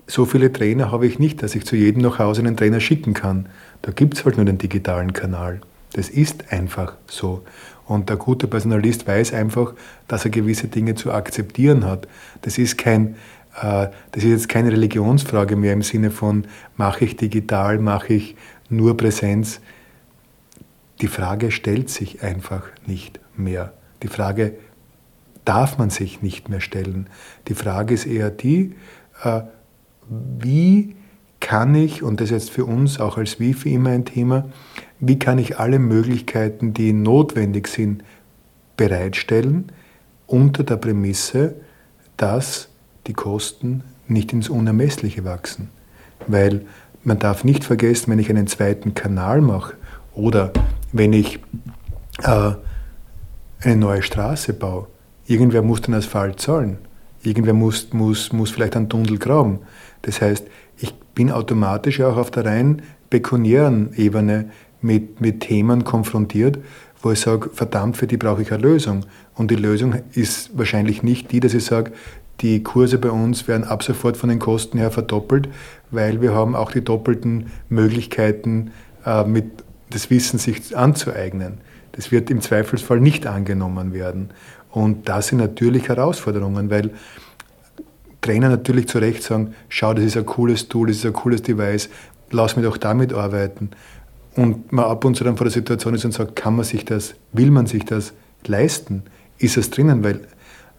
[0.06, 3.14] so viele Trainer habe ich nicht, dass ich zu jedem nach Hause einen Trainer schicken
[3.14, 3.48] kann.
[3.80, 5.62] Da gibt es halt nur den digitalen Kanal.
[5.94, 7.44] Das ist einfach so.
[7.86, 9.72] Und der gute Personalist weiß einfach,
[10.06, 12.06] dass er gewisse Dinge zu akzeptieren hat.
[12.42, 13.16] Das ist kein,
[13.56, 16.44] äh, das ist jetzt keine Religionsfrage mehr im Sinne von,
[16.76, 18.36] mache ich digital, mache ich
[18.68, 19.62] nur Präsenz.
[21.00, 23.72] Die Frage stellt sich einfach nicht mehr.
[24.02, 24.54] Die Frage
[25.44, 27.08] darf man sich nicht mehr stellen.
[27.46, 28.74] Die Frage ist eher die,
[29.22, 29.42] äh,
[30.08, 30.96] wie
[31.40, 34.48] kann ich, und das ist jetzt für uns auch als Wifi immer ein Thema,
[35.00, 38.02] wie kann ich alle Möglichkeiten, die notwendig sind,
[38.76, 39.72] bereitstellen,
[40.26, 41.54] unter der Prämisse,
[42.16, 42.68] dass
[43.06, 45.70] die Kosten nicht ins Unermessliche wachsen.
[46.26, 46.66] Weil
[47.04, 49.74] man darf nicht vergessen, wenn ich einen zweiten Kanal mache
[50.14, 50.52] oder
[50.92, 51.40] wenn ich
[52.22, 52.52] äh,
[53.60, 54.86] eine neue Straße baue,
[55.26, 56.78] irgendwer muss den Asphalt zahlen.
[57.22, 59.60] Irgendwer muss, muss, muss vielleicht einen Tunnel graben.
[60.02, 66.58] Das heißt, ich bin automatisch auch auf der rein pekuniären Ebene mit, mit Themen konfrontiert,
[67.02, 69.04] wo ich sage, verdammt, für die brauche ich eine Lösung.
[69.34, 71.92] Und die Lösung ist wahrscheinlich nicht die, dass ich sage,
[72.40, 75.48] die Kurse bei uns werden ab sofort von den Kosten her verdoppelt,
[75.90, 78.70] weil wir haben auch die doppelten Möglichkeiten,
[79.04, 81.58] äh, mit das Wissen sich anzueignen.
[81.92, 84.30] Das wird im Zweifelsfall nicht angenommen werden.
[84.70, 86.90] Und das sind natürlich Herausforderungen, weil
[88.20, 91.42] Trainer natürlich zu Recht sagen, schau, das ist ein cooles Tool, das ist ein cooles
[91.42, 91.88] Device,
[92.30, 93.70] lass mich doch damit arbeiten.
[94.36, 96.84] Und man ab und zu dann vor der Situation ist und sagt, kann man sich
[96.84, 98.12] das, will man sich das
[98.46, 99.02] leisten?
[99.38, 100.04] Ist es drinnen?
[100.04, 100.20] Weil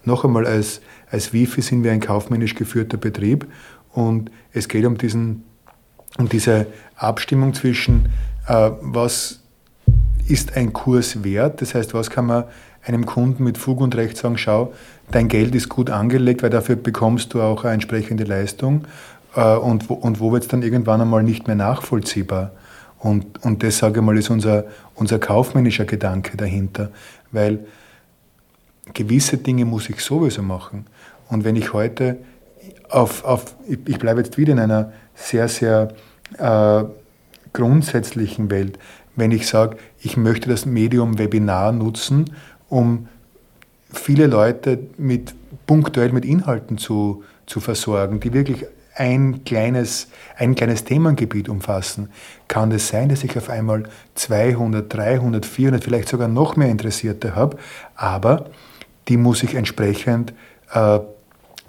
[0.05, 0.81] noch einmal, als,
[1.11, 3.47] als Wifi sind wir ein kaufmännisch geführter Betrieb
[3.91, 5.43] und es geht um, diesen,
[6.17, 8.09] um diese Abstimmung zwischen,
[8.49, 9.39] was
[10.27, 12.45] ist ein Kurs wert, das heißt, was kann man
[12.83, 14.73] einem Kunden mit Fug und Recht sagen, schau,
[15.11, 18.85] dein Geld ist gut angelegt, weil dafür bekommst du auch eine entsprechende Leistung
[19.35, 22.51] äh, und, wo, und wo wird es dann irgendwann einmal nicht mehr nachvollziehbar.
[22.99, 26.89] Und, und das, sage ich mal, ist unser, unser kaufmännischer Gedanke dahinter,
[27.31, 27.59] weil
[28.93, 30.85] gewisse Dinge muss ich sowieso machen.
[31.29, 32.17] Und wenn ich heute
[32.89, 35.89] auf, auf ich bleibe jetzt wieder in einer sehr, sehr
[36.37, 36.83] äh,
[37.53, 38.77] grundsätzlichen Welt,
[39.15, 42.25] wenn ich sage, ich möchte das Medium Webinar nutzen,
[42.69, 43.07] um
[43.91, 45.33] viele Leute mit,
[45.65, 52.09] punktuell mit Inhalten zu, zu versorgen, die wirklich ein kleines, ein kleines Themengebiet umfassen,
[52.47, 53.83] kann es sein, dass ich auf einmal
[54.15, 57.57] 200, 300, 400, vielleicht sogar noch mehr Interessierte habe,
[57.95, 58.49] aber
[59.07, 60.33] die muss ich entsprechend
[60.73, 60.99] äh,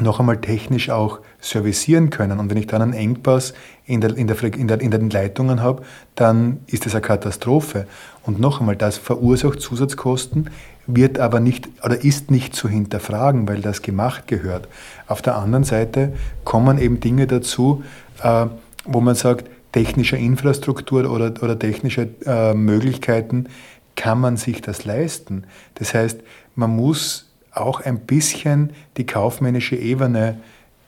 [0.00, 2.38] noch einmal technisch auch servicieren können.
[2.38, 3.54] Und wenn ich dann einen Engpass
[3.86, 5.82] in, der, in, der, in, der, in den Leitungen habe,
[6.14, 7.86] dann ist das eine Katastrophe.
[8.24, 10.50] Und noch einmal, das verursacht Zusatzkosten,
[10.86, 14.68] wird aber nicht oder ist nicht zu hinterfragen, weil das gemacht gehört.
[15.06, 16.12] Auf der anderen Seite
[16.44, 17.82] kommen eben Dinge dazu,
[18.22, 18.46] äh,
[18.84, 23.46] wo man sagt, technische Infrastruktur oder, oder technische äh, Möglichkeiten,
[23.94, 25.44] kann man sich das leisten?
[25.74, 26.20] Das heißt,
[26.54, 30.38] man muss auch ein bisschen die kaufmännische Ebene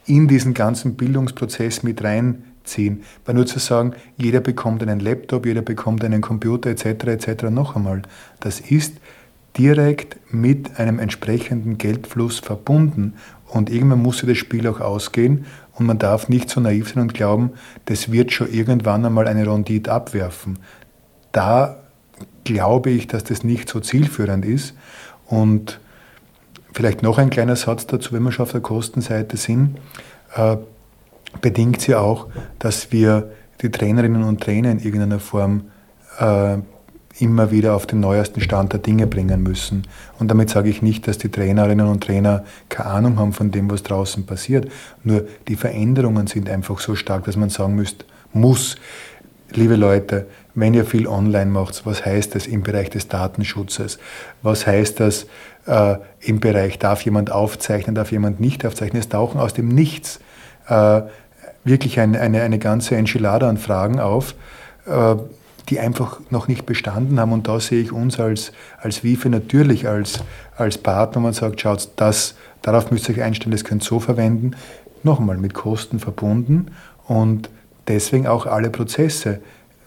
[0.07, 3.03] in diesen ganzen Bildungsprozess mit reinziehen.
[3.25, 7.05] Weil nur zu sagen, jeder bekommt einen Laptop, jeder bekommt einen Computer etc.
[7.05, 7.45] etc.
[7.45, 8.03] noch einmal.
[8.41, 8.95] Das ist
[9.57, 13.15] direkt mit einem entsprechenden Geldfluss verbunden.
[13.49, 15.45] Und irgendwann muss das Spiel auch ausgehen
[15.75, 17.51] und man darf nicht so naiv sein und glauben,
[17.85, 20.59] das wird schon irgendwann einmal eine Rendite abwerfen.
[21.33, 21.77] Da
[22.45, 24.75] glaube ich, dass das nicht so zielführend ist.
[25.27, 25.81] Und
[26.73, 29.79] vielleicht noch ein kleiner Satz dazu, wenn wir schon auf der Kostenseite sind,
[30.35, 30.57] äh,
[31.41, 35.65] bedingt sie auch, dass wir die Trainerinnen und Trainer in irgendeiner Form
[36.19, 36.59] äh,
[37.19, 39.87] immer wieder auf den neuesten Stand der Dinge bringen müssen.
[40.19, 43.71] Und damit sage ich nicht, dass die Trainerinnen und Trainer keine Ahnung haben von dem,
[43.71, 44.71] was draußen passiert.
[45.05, 48.77] Nur die Veränderungen sind einfach so stark, dass man sagen müsst, muss,
[49.51, 53.99] liebe Leute, wenn ihr viel online macht, was heißt das im Bereich des Datenschutzes?
[54.43, 55.27] Was heißt das
[55.67, 59.01] äh, im Bereich, darf jemand aufzeichnen, darf jemand nicht aufzeichnen?
[59.01, 60.21] Es tauchen aus dem Nichts
[60.69, 61.03] äh,
[61.65, 64.35] wirklich eine, eine, eine ganze Enchilada an Fragen auf.
[64.87, 65.17] Äh,
[65.69, 67.33] die einfach noch nicht bestanden haben.
[67.33, 70.21] Und da sehe ich uns als, als WIFE natürlich als,
[70.57, 74.01] als Partner, man sagt, schaut, das, darauf müsst ihr euch einstellen, das könnt ihr so
[74.01, 74.53] verwenden.
[75.03, 76.73] Nochmal mit Kosten verbunden
[77.07, 77.51] und
[77.89, 79.41] deswegen auch alle Prozesse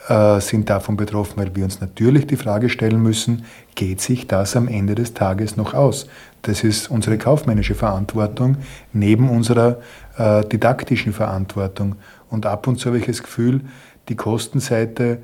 [0.08, 3.46] äh, sind davon betroffen, weil wir uns natürlich die Frage stellen müssen,
[3.76, 6.08] geht sich das am Ende des Tages noch aus?
[6.42, 8.58] Das ist unsere kaufmännische Verantwortung
[8.94, 9.80] neben unserer
[10.18, 11.96] äh, didaktischen Verantwortung.
[12.30, 13.62] Und ab und zu habe ich das Gefühl,
[14.10, 15.20] die Kostenseite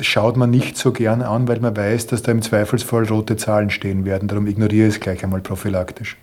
[0.00, 3.70] schaut man nicht so gern an, weil man weiß, dass da im Zweifelsfall rote Zahlen
[3.70, 4.28] stehen werden.
[4.28, 6.16] Darum ignoriere ich es gleich einmal prophylaktisch.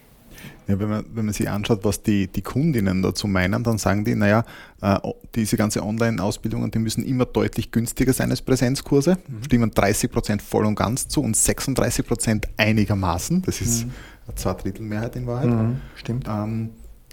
[0.67, 4.05] Ja, wenn, man, wenn man sich anschaut, was die, die Kundinnen dazu meinen, dann sagen
[4.05, 4.45] die, naja,
[4.81, 4.97] äh,
[5.35, 9.17] diese ganze Online-Ausbildungen, die müssen immer deutlich günstiger sein als Präsenzkurse.
[9.27, 9.43] Mhm.
[9.43, 13.41] Stimmen 30 Prozent voll und ganz zu und 36 Prozent einigermaßen.
[13.41, 13.91] Das ist mhm.
[14.27, 15.49] eine Zweidrittelmehrheit in Wahrheit.
[15.49, 16.27] Mhm, stimmt.
[16.29, 16.69] Ähm,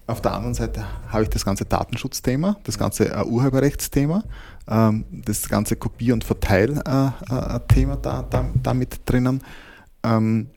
[0.09, 4.25] auf der anderen Seite habe ich das ganze Datenschutzthema, das ganze äh, Urheberrechtsthema,
[4.67, 9.43] ähm, das ganze Kopier- und Verteilthema äh, äh, da, da, da mit drinnen.
[10.03, 10.49] Ähm,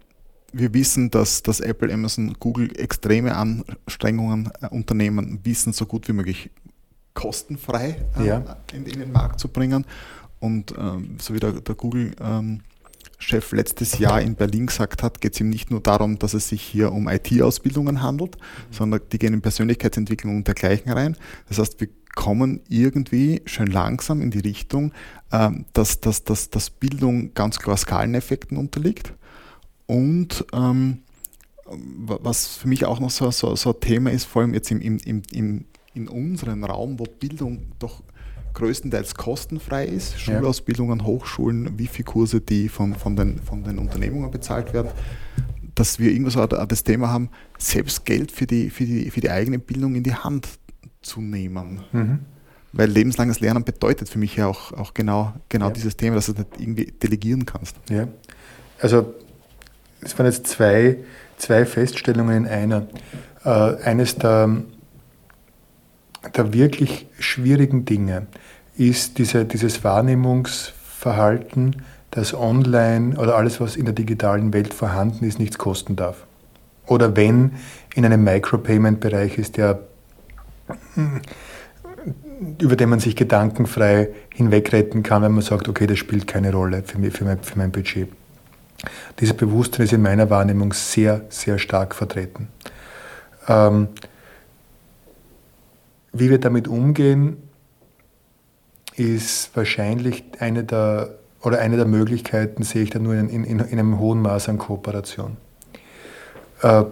[0.53, 6.13] wir wissen, dass, dass Apple, Amazon, Google extreme Anstrengungen äh, unternehmen, Wissen so gut wie
[6.13, 6.49] möglich
[7.13, 8.57] kostenfrei äh, ja.
[8.73, 9.85] in, in, den Markt zu bringen.
[10.39, 12.61] Und ähm, so wie der, der Google ähm,
[13.19, 16.49] Chef letztes Jahr in Berlin gesagt hat, geht es ihm nicht nur darum, dass es
[16.49, 18.73] sich hier um IT-Ausbildungen handelt, mhm.
[18.73, 21.15] sondern die gehen in Persönlichkeitsentwicklung und dergleichen rein.
[21.47, 24.91] Das heißt, wir kommen irgendwie schön langsam in die Richtung,
[25.31, 29.13] ähm, dass, dass, dass, dass Bildung ganz klar Skaleneffekten unterliegt.
[29.91, 30.99] Und ähm,
[31.67, 34.79] was für mich auch noch so, so, so ein Thema ist, vor allem jetzt im,
[34.79, 38.01] im, im, in unserem Raum, wo Bildung doch
[38.53, 44.91] größtenteils kostenfrei ist, Schulausbildungen, Hochschulen, Wifi-Kurse, die von, von, den, von den Unternehmungen bezahlt werden,
[45.75, 49.29] dass wir irgendwas auch das Thema haben, selbst Geld für die, für die, für die
[49.29, 50.47] eigene Bildung in die Hand
[51.01, 51.81] zu nehmen.
[51.91, 52.19] Mhm.
[52.71, 55.71] Weil lebenslanges Lernen bedeutet für mich ja auch, auch genau, genau ja.
[55.73, 57.75] dieses Thema, dass du das irgendwie delegieren kannst.
[57.89, 58.07] Ja,
[58.79, 59.13] also
[60.01, 60.97] es waren jetzt zwei,
[61.37, 62.87] zwei Feststellungen in einer.
[63.43, 64.49] Äh, eines der,
[66.35, 68.27] der wirklich schwierigen Dinge
[68.77, 75.39] ist diese, dieses Wahrnehmungsverhalten, dass online oder alles, was in der digitalen Welt vorhanden ist,
[75.39, 76.25] nichts kosten darf.
[76.87, 77.53] Oder wenn
[77.95, 79.79] in einem Micropayment-Bereich ist, der,
[82.59, 86.83] über den man sich gedankenfrei hinwegretten kann, wenn man sagt, okay, das spielt keine Rolle
[86.83, 88.09] für, mich, für, mein, für mein Budget.
[89.19, 92.47] Dieses Bewusstsein ist in meiner Wahrnehmung sehr, sehr stark vertreten.
[93.47, 93.89] Ähm,
[96.13, 97.38] wie wir damit umgehen,
[98.95, 103.61] ist wahrscheinlich eine der, oder eine der Möglichkeiten, sehe ich da nur in, in, in
[103.61, 105.38] einem hohen Maß an Kooperation.
[106.61, 106.84] Äh,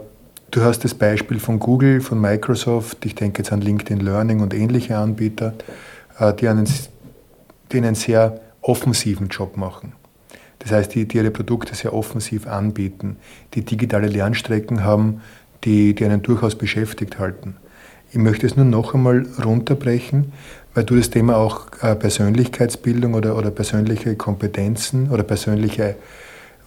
[0.52, 4.54] du hast das Beispiel von Google, von Microsoft, ich denke jetzt an LinkedIn Learning und
[4.54, 5.54] ähnliche Anbieter,
[6.20, 6.68] äh, die, einen,
[7.72, 9.94] die einen sehr offensiven Job machen.
[10.60, 13.18] Das heißt, die, die ihre Produkte sehr offensiv anbieten,
[13.54, 15.22] die digitale Lernstrecken haben,
[15.64, 17.56] die, die einen durchaus beschäftigt halten.
[18.12, 20.34] Ich möchte es nur noch einmal runterbrechen,
[20.74, 25.96] weil du das Thema auch äh, Persönlichkeitsbildung oder, oder persönliche Kompetenzen oder persönliche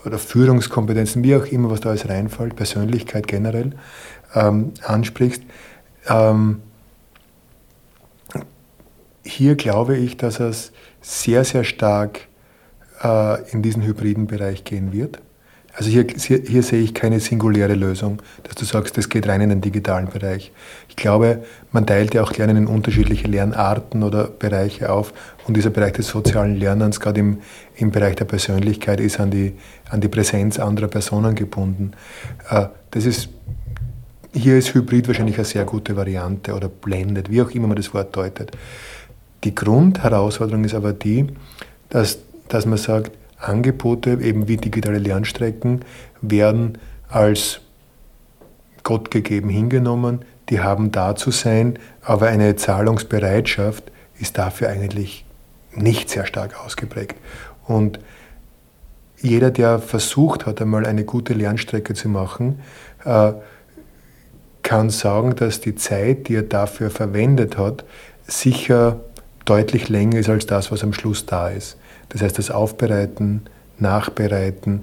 [0.05, 3.73] oder Führungskompetenzen, wie auch immer, was da alles reinfällt, Persönlichkeit generell
[4.35, 5.43] ähm, ansprichst.
[6.09, 6.61] Ähm,
[9.25, 12.21] hier glaube ich, dass es sehr, sehr stark
[13.03, 15.21] äh, in diesen hybriden Bereich gehen wird.
[15.75, 19.41] Also hier, hier, hier, sehe ich keine singuläre Lösung, dass du sagst, das geht rein
[19.41, 20.53] in den digitalen Bereich.
[20.91, 25.15] Ich glaube, man teilt ja auch Lernen in unterschiedliche Lernarten oder Bereiche auf
[25.47, 27.39] und dieser Bereich des sozialen Lernens, gerade im,
[27.77, 29.55] im Bereich der Persönlichkeit, ist an die,
[29.89, 31.93] an die Präsenz anderer Personen gebunden.
[32.51, 33.31] Äh, das ist,
[34.35, 37.95] hier ist Hybrid wahrscheinlich eine sehr gute Variante oder blendet, wie auch immer man das
[37.95, 38.51] Wort deutet.
[39.45, 41.29] Die Grundherausforderung ist aber die,
[41.89, 42.19] dass,
[42.53, 45.85] dass man sagt, Angebote, eben wie digitale Lernstrecken,
[46.21, 46.79] werden
[47.09, 47.61] als
[48.83, 55.25] Gott gegeben hingenommen, die haben da zu sein, aber eine Zahlungsbereitschaft ist dafür eigentlich
[55.75, 57.17] nicht sehr stark ausgeprägt.
[57.67, 58.01] Und
[59.19, 62.61] jeder, der versucht hat, einmal eine gute Lernstrecke zu machen,
[63.05, 63.33] äh,
[64.63, 67.85] kann sagen, dass die Zeit, die er dafür verwendet hat,
[68.27, 69.01] sicher
[69.45, 71.77] deutlich länger ist als das, was am Schluss da ist.
[72.13, 73.43] Das heißt, das Aufbereiten,
[73.79, 74.83] Nachbereiten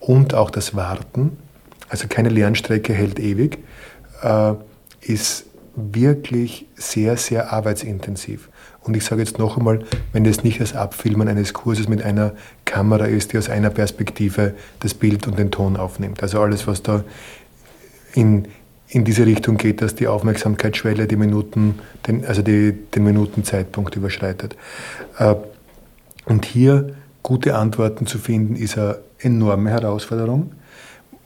[0.00, 1.38] und auch das Warten,
[1.88, 3.58] also keine Lernstrecke hält ewig,
[4.22, 4.54] äh,
[5.00, 5.46] ist
[5.76, 8.48] wirklich sehr, sehr arbeitsintensiv.
[8.82, 12.32] Und ich sage jetzt noch einmal, wenn das nicht das Abfilmen eines Kurses mit einer
[12.64, 16.22] Kamera ist, die aus einer Perspektive das Bild und den Ton aufnimmt.
[16.22, 17.02] Also alles, was da
[18.14, 18.48] in,
[18.88, 24.56] in diese Richtung geht, dass die Aufmerksamkeitsschwelle die Minuten, den, also die, den Minutenzeitpunkt überschreitet.
[25.18, 25.34] Äh,
[26.26, 30.52] und hier gute Antworten zu finden, ist eine enorme Herausforderung.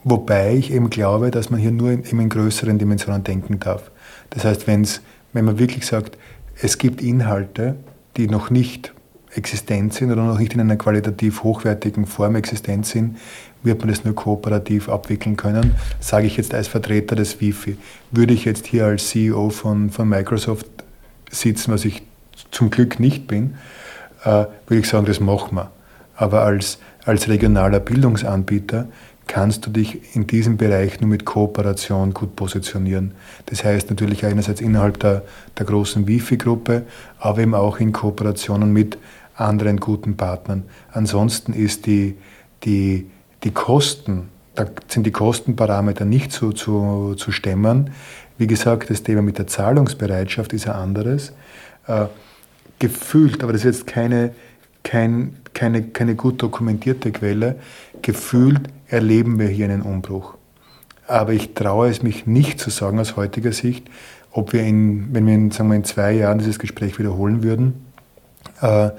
[0.04, 3.90] Wobei ich eben glaube, dass man hier nur in, in größeren Dimensionen denken darf.
[4.30, 6.16] Das heißt, wenn's, wenn man wirklich sagt,
[6.60, 7.76] es gibt Inhalte,
[8.16, 8.92] die noch nicht
[9.34, 13.18] existent sind oder noch nicht in einer qualitativ hochwertigen Form existent sind,
[13.62, 15.74] wird man das nur kooperativ abwickeln können.
[16.00, 17.76] Sage ich jetzt als Vertreter des Wifi.
[18.10, 20.66] Würde ich jetzt hier als CEO von, von Microsoft
[21.30, 22.02] sitzen, was ich
[22.50, 23.54] zum Glück nicht bin,
[24.24, 25.70] würde ich sagen, das machen wir.
[26.16, 28.88] Aber als, als regionaler Bildungsanbieter
[29.28, 33.12] kannst du dich in diesem Bereich nur mit Kooperation gut positionieren.
[33.46, 35.22] Das heißt natürlich einerseits innerhalb der,
[35.56, 36.82] der großen Wifi-Gruppe,
[37.20, 38.98] aber eben auch in Kooperationen mit
[39.36, 40.64] anderen guten Partnern.
[40.90, 42.16] Ansonsten ist die,
[42.64, 43.08] die,
[43.44, 47.90] die Kosten, da sind die Kostenparameter nicht so zu, zu stemmen.
[48.38, 51.32] Wie gesagt, das Thema mit der Zahlungsbereitschaft ist ein anderes.
[52.78, 54.34] Gefühlt, aber das ist jetzt keine,
[54.82, 57.56] kein, keine, keine gut dokumentierte Quelle,
[58.02, 60.36] gefühlt erleben wir hier einen Umbruch.
[61.06, 63.88] Aber ich traue es mich nicht zu sagen aus heutiger Sicht,
[64.30, 67.86] ob wir, in, wenn wir in, sagen wir, in zwei Jahren dieses Gespräch wiederholen würden,
[68.60, 68.90] äh,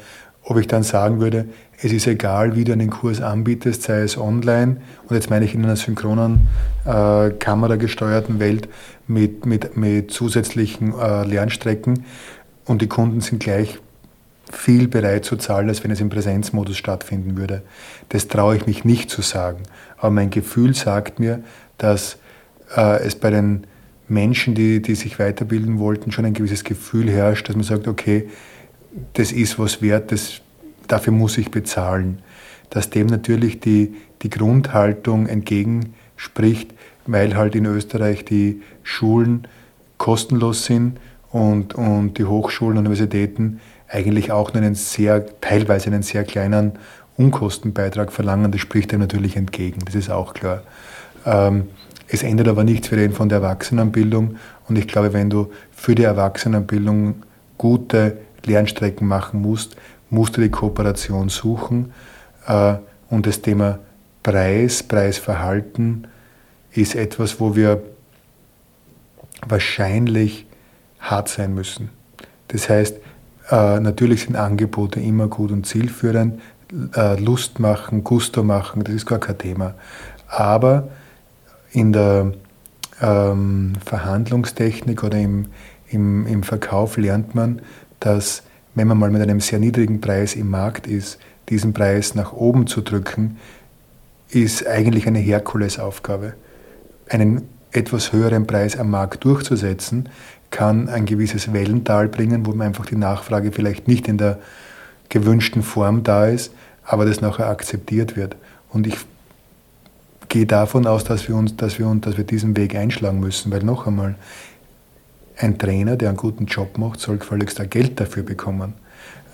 [0.43, 1.45] ob ich dann sagen würde,
[1.81, 4.77] es ist egal, wie du einen Kurs anbietest, sei es online,
[5.07, 6.47] und jetzt meine ich in einer synchronen,
[6.85, 8.67] äh, kameragesteuerten Welt
[9.07, 12.05] mit, mit, mit zusätzlichen äh, Lernstrecken,
[12.69, 13.79] und die Kunden sind gleich
[14.51, 17.63] viel bereit zu zahlen, als wenn es im Präsenzmodus stattfinden würde.
[18.09, 19.63] Das traue ich mich nicht zu sagen.
[19.97, 21.43] Aber mein Gefühl sagt mir,
[21.79, 22.17] dass
[22.75, 23.65] äh, es bei den
[24.07, 28.29] Menschen, die, die sich weiterbilden wollten, schon ein gewisses Gefühl herrscht, dass man sagt, okay,
[29.13, 30.41] das ist was wert, das,
[30.87, 32.19] dafür muss ich bezahlen.
[32.69, 36.71] Dass dem natürlich die, die Grundhaltung entgegenspricht,
[37.07, 39.47] weil halt in Österreich die Schulen
[39.97, 40.99] kostenlos sind
[41.31, 46.73] und, und die Hochschulen und Universitäten eigentlich auch nur einen sehr, teilweise einen sehr kleinen
[47.17, 48.51] Unkostenbeitrag verlangen.
[48.51, 50.63] Das spricht dem natürlich entgegen, das ist auch klar.
[51.25, 51.69] Ähm,
[52.07, 55.93] es ändert aber nichts, wir reden von der Erwachsenenbildung und ich glaube, wenn du für
[55.93, 57.23] die Erwachsenenbildung
[57.57, 59.75] gute Lernstrecken machen musst,
[60.09, 61.93] musst du die Kooperation suchen
[62.47, 62.75] äh,
[63.09, 63.79] und das Thema
[64.23, 66.07] Preis, Preisverhalten
[66.71, 67.83] ist etwas, wo wir
[69.47, 70.45] wahrscheinlich
[70.99, 71.89] hart sein müssen.
[72.49, 72.97] Das heißt,
[73.51, 76.39] äh, natürlich sind Angebote immer gut und zielführend,
[76.95, 79.73] äh, Lust machen, Gusto machen, das ist gar kein Thema.
[80.27, 80.89] Aber
[81.71, 82.33] in der
[83.01, 85.47] ähm, Verhandlungstechnik oder im,
[85.87, 87.61] im, im Verkauf lernt man,
[87.99, 88.43] dass
[88.75, 91.19] wenn man mal mit einem sehr niedrigen Preis im Markt ist,
[91.49, 93.37] diesen Preis nach oben zu drücken,
[94.29, 96.33] ist eigentlich eine Herkulesaufgabe.
[97.09, 100.09] Einen etwas höheren Preis am Markt durchzusetzen,
[100.51, 104.39] kann ein gewisses Wellental bringen, wo man einfach die Nachfrage vielleicht nicht in der
[105.09, 106.51] gewünschten Form da ist,
[106.83, 108.35] aber das nachher akzeptiert wird.
[108.69, 108.97] Und ich
[110.27, 113.51] gehe davon aus, dass wir, uns, dass, wir, uns, dass wir diesen Weg einschlagen müssen,
[113.51, 114.15] weil noch einmal,
[115.41, 118.73] ein Trainer, der einen guten Job macht, soll gefälligst auch Geld dafür bekommen.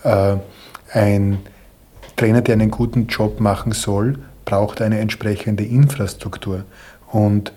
[0.04, 0.36] Äh,
[0.94, 1.40] ein
[2.16, 6.64] Trainer, der einen guten Job machen soll, braucht eine entsprechende Infrastruktur.
[7.12, 7.54] Und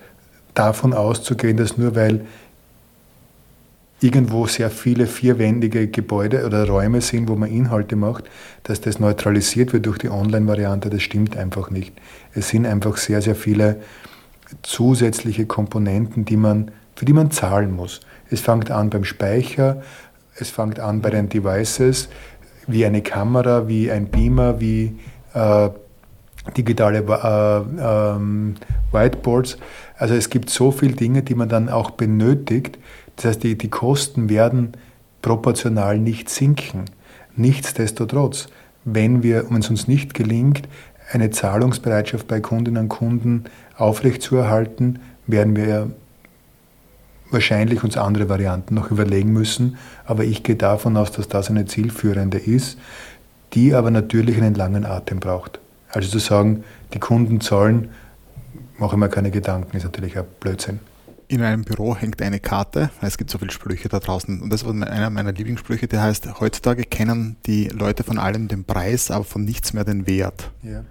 [0.55, 2.25] davon auszugehen, dass nur weil
[4.01, 8.25] irgendwo sehr viele vierwendige Gebäude oder Räume sind, wo man Inhalte macht,
[8.63, 11.93] dass das neutralisiert wird durch die Online-Variante, das stimmt einfach nicht.
[12.33, 13.77] Es sind einfach sehr, sehr viele
[14.63, 17.99] zusätzliche Komponenten, die man, für die man zahlen muss.
[18.29, 19.81] Es fängt an beim Speicher,
[20.35, 22.09] es fängt an bei den Devices,
[22.67, 24.97] wie eine Kamera, wie ein Beamer, wie
[25.33, 25.69] äh,
[26.55, 28.55] digitale äh, ähm,
[28.91, 29.57] Whiteboards.
[29.97, 32.77] Also es gibt so viele Dinge, die man dann auch benötigt,
[33.19, 34.71] das heißt, die, die Kosten werden
[35.21, 36.85] proportional nicht sinken.
[37.35, 38.47] Nichtsdestotrotz,
[38.85, 40.69] wenn, wir, wenn es uns nicht gelingt,
[41.11, 43.43] eine Zahlungsbereitschaft bei Kundinnen und Kunden
[43.75, 45.91] aufrechtzuerhalten, werden wir
[47.29, 49.77] wahrscheinlich uns andere Varianten noch überlegen müssen.
[50.05, 52.79] Aber ich gehe davon aus, dass das eine zielführende ist,
[53.53, 55.59] die aber natürlich einen langen Atem braucht.
[55.89, 56.63] Also zu sagen,
[56.93, 57.89] die Kunden zahlen,
[58.77, 60.79] mache ich mir keine Gedanken, ist natürlich ein Blödsinn
[61.29, 64.65] in einem Büro hängt eine Karte, es gibt so viele Sprüche da draußen und das
[64.65, 69.23] war einer meiner Lieblingssprüche, der heißt, heutzutage kennen die Leute von allem den Preis, aber
[69.23, 70.51] von nichts mehr den Wert.
[70.63, 70.83] Ja.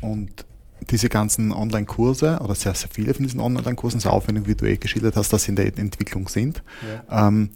[0.00, 0.46] Und
[0.90, 4.78] diese ganzen Online-Kurse oder sehr, sehr viele von diesen Online-Kursen, so aufwendig, wie du eh
[4.78, 6.62] geschildert hast, dass sie in der Entwicklung sind,
[7.08, 7.28] ja.
[7.28, 7.50] ähm,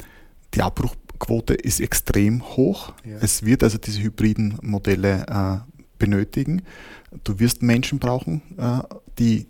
[0.52, 2.92] die Abbruchquote ist extrem hoch.
[3.02, 3.16] Ja.
[3.22, 6.62] Es wird also diese hybriden Modelle äh, benötigen.
[7.24, 8.80] Du wirst Menschen brauchen, äh,
[9.18, 9.46] die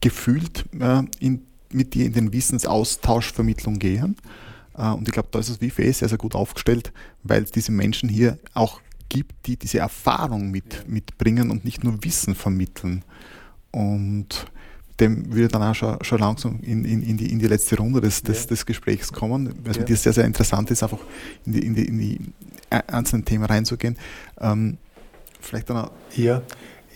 [0.00, 1.42] gefühlt äh, in
[1.72, 4.16] mit dir in den Wissensaustauschvermittlung gehen.
[4.76, 6.92] Äh, und ich glaube, da ist das WFE sehr, sehr gut aufgestellt,
[7.22, 12.02] weil es diese Menschen hier auch gibt, die diese Erfahrung mit, mitbringen und nicht nur
[12.04, 13.04] Wissen vermitteln.
[13.70, 14.46] Und
[15.00, 18.00] dem würde dann auch schon, schon langsam in, in, in, die, in die letzte Runde
[18.00, 19.80] des, des, des Gesprächs kommen, weil es ja.
[19.82, 20.98] mit dir sehr, sehr interessant ist, einfach
[21.46, 22.20] in die, in die, in die
[22.70, 23.96] einzelnen Themen reinzugehen.
[24.40, 24.78] Ähm,
[25.40, 25.90] vielleicht dann auch.
[26.16, 26.42] Ja,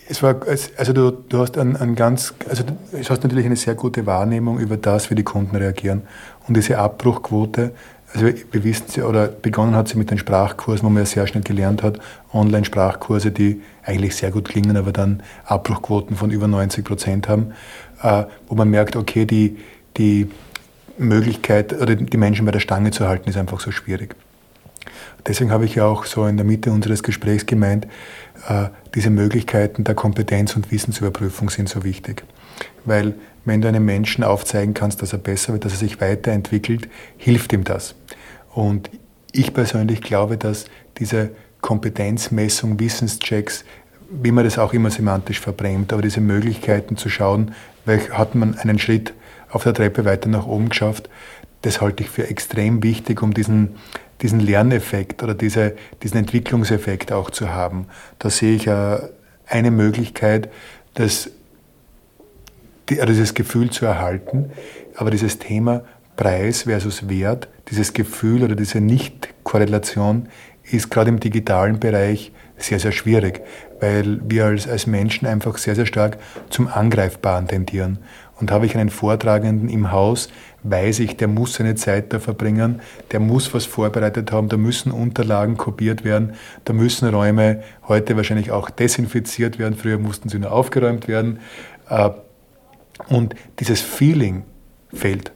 [0.07, 0.35] es war,
[0.77, 4.59] also du, du hast ein, ein ganz, also du hast natürlich eine sehr gute Wahrnehmung
[4.59, 6.03] über das, wie die Kunden reagieren.
[6.47, 7.71] Und diese Abbruchquote,
[8.13, 11.25] also wir wissen sie, oder begonnen hat sie mit den Sprachkursen, wo man ja sehr
[11.25, 11.99] schnell gelernt hat,
[12.31, 17.53] Online-Sprachkurse, die eigentlich sehr gut klingen, aber dann Abbruchquoten von über 90 Prozent haben,
[18.01, 19.57] äh, wo man merkt, okay, die,
[19.97, 20.29] die
[20.97, 24.15] Möglichkeit, oder die Menschen bei der Stange zu halten, ist einfach so schwierig.
[25.25, 27.87] Deswegen habe ich ja auch so in der Mitte unseres Gesprächs gemeint,
[28.47, 32.23] äh, diese Möglichkeiten der Kompetenz- und Wissensüberprüfung sind so wichtig.
[32.85, 33.15] Weil
[33.45, 37.53] wenn du einem Menschen aufzeigen kannst, dass er besser wird, dass er sich weiterentwickelt, hilft
[37.53, 37.95] ihm das.
[38.53, 38.89] Und
[39.31, 40.65] ich persönlich glaube, dass
[40.99, 43.65] diese Kompetenzmessung, Wissenschecks,
[44.09, 47.53] wie man das auch immer semantisch verbrennt, aber diese Möglichkeiten zu schauen,
[48.11, 49.13] hat man einen Schritt
[49.49, 51.09] auf der Treppe weiter nach oben geschafft,
[51.63, 53.75] das halte ich für extrem wichtig, um diesen
[54.21, 57.87] diesen Lerneffekt oder diese, diesen Entwicklungseffekt auch zu haben.
[58.19, 60.49] Da sehe ich eine Möglichkeit,
[60.93, 61.29] das,
[62.89, 64.51] also dieses Gefühl zu erhalten.
[64.95, 65.83] Aber dieses Thema
[66.15, 70.27] Preis versus Wert, dieses Gefühl oder diese Nicht-Korrelation
[70.63, 73.41] ist gerade im digitalen Bereich sehr, sehr schwierig,
[73.79, 76.17] weil wir als, als Menschen einfach sehr, sehr stark
[76.49, 77.99] zum Angreifbaren tendieren.
[78.39, 80.29] Und habe ich einen Vortragenden im Haus,
[80.63, 82.81] weiß ich, der muss seine Zeit da verbringen,
[83.11, 86.33] der muss was vorbereitet haben, da müssen Unterlagen kopiert werden,
[86.65, 91.39] da müssen Räume heute wahrscheinlich auch desinfiziert werden, früher mussten sie nur aufgeräumt werden.
[91.89, 92.09] Äh,
[93.09, 94.43] und dieses Feeling
[94.93, 95.31] fehlt.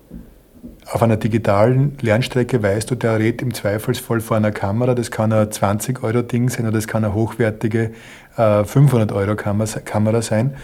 [0.89, 5.33] Auf einer digitalen Lernstrecke weißt du, der redet im Zweifelsfall vor einer Kamera, das kann
[5.33, 7.91] ein 20-Euro-Ding sein oder das kann eine hochwertige
[8.37, 10.55] äh, 500-Euro-Kamera sein.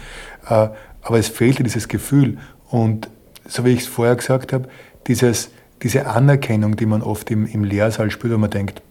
[1.04, 2.38] Aber es fehlte dieses Gefühl.
[2.68, 3.08] Und
[3.46, 4.68] so wie ich es vorher gesagt habe,
[5.06, 5.50] dieses,
[5.82, 8.82] diese Anerkennung, die man oft im, im Lehrsaal spürt, wo man denkt,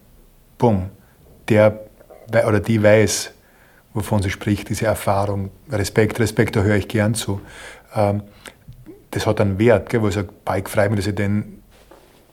[0.56, 0.90] bumm,
[1.48, 1.80] der
[2.46, 3.32] oder die weiß,
[3.92, 7.40] wovon sie spricht, diese Erfahrung, Respekt, Respekt, da höre ich gern zu.
[7.94, 8.22] Ähm,
[9.10, 11.62] das hat einen Wert, gell, wo ich sage, ich freue mich, dass ich den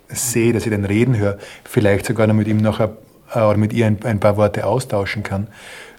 [0.08, 2.98] sehe, dass ich den reden höre, vielleicht sogar noch mit ihm nachher
[3.34, 5.48] äh, oder mit ihr ein, ein, paar Worte austauschen kann,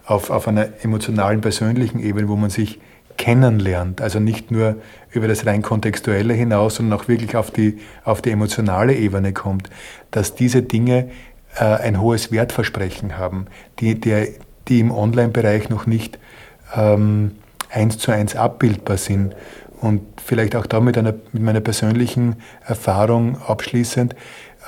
[0.04, 2.80] auf, auf einer emotionalen, persönlichen Ebene, wo man sich
[3.22, 4.00] kennenlernt.
[4.00, 4.74] Also nicht nur
[5.12, 9.70] über das rein kontextuelle hinaus, sondern auch wirklich auf die, auf die emotionale Ebene kommt,
[10.10, 11.08] dass diese Dinge
[11.54, 13.46] äh, ein hohes Wertversprechen haben,
[13.78, 14.34] die, die,
[14.66, 16.18] die im Online-Bereich noch nicht
[16.74, 17.36] ähm,
[17.70, 19.36] eins zu eins abbildbar sind.
[19.80, 24.16] Und vielleicht auch da mit, einer, mit meiner persönlichen Erfahrung abschließend,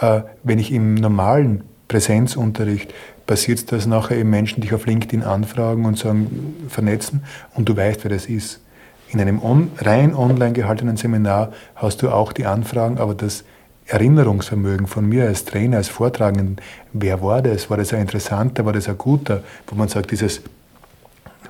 [0.01, 2.95] äh, wenn ich im normalen Präsenzunterricht
[3.27, 8.05] passiert das nachher eben Menschen dich auf LinkedIn anfragen und sagen, vernetzen und du weißt,
[8.05, 8.61] wer das ist.
[9.09, 13.45] In einem on, rein online gehaltenen Seminar hast du auch die Anfragen, aber das
[13.87, 16.57] Erinnerungsvermögen von mir als Trainer, als Vortragenden,
[16.93, 17.68] wer war das?
[17.68, 19.45] War das ein interessanter, war das ein guter?
[19.66, 20.41] Wo man sagt, dieses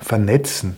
[0.01, 0.77] Vernetzen,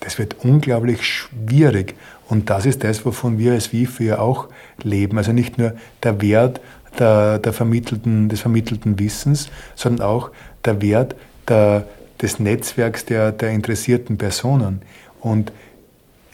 [0.00, 1.94] das wird unglaublich schwierig.
[2.28, 4.48] Und das ist das, wovon wir als WIFI ja auch
[4.82, 5.16] leben.
[5.16, 6.60] Also nicht nur der Wert
[6.98, 10.30] der, der vermittelten, des vermittelten Wissens, sondern auch
[10.64, 11.16] der Wert
[11.48, 11.86] der,
[12.20, 14.82] des Netzwerks der, der interessierten Personen.
[15.20, 15.52] Und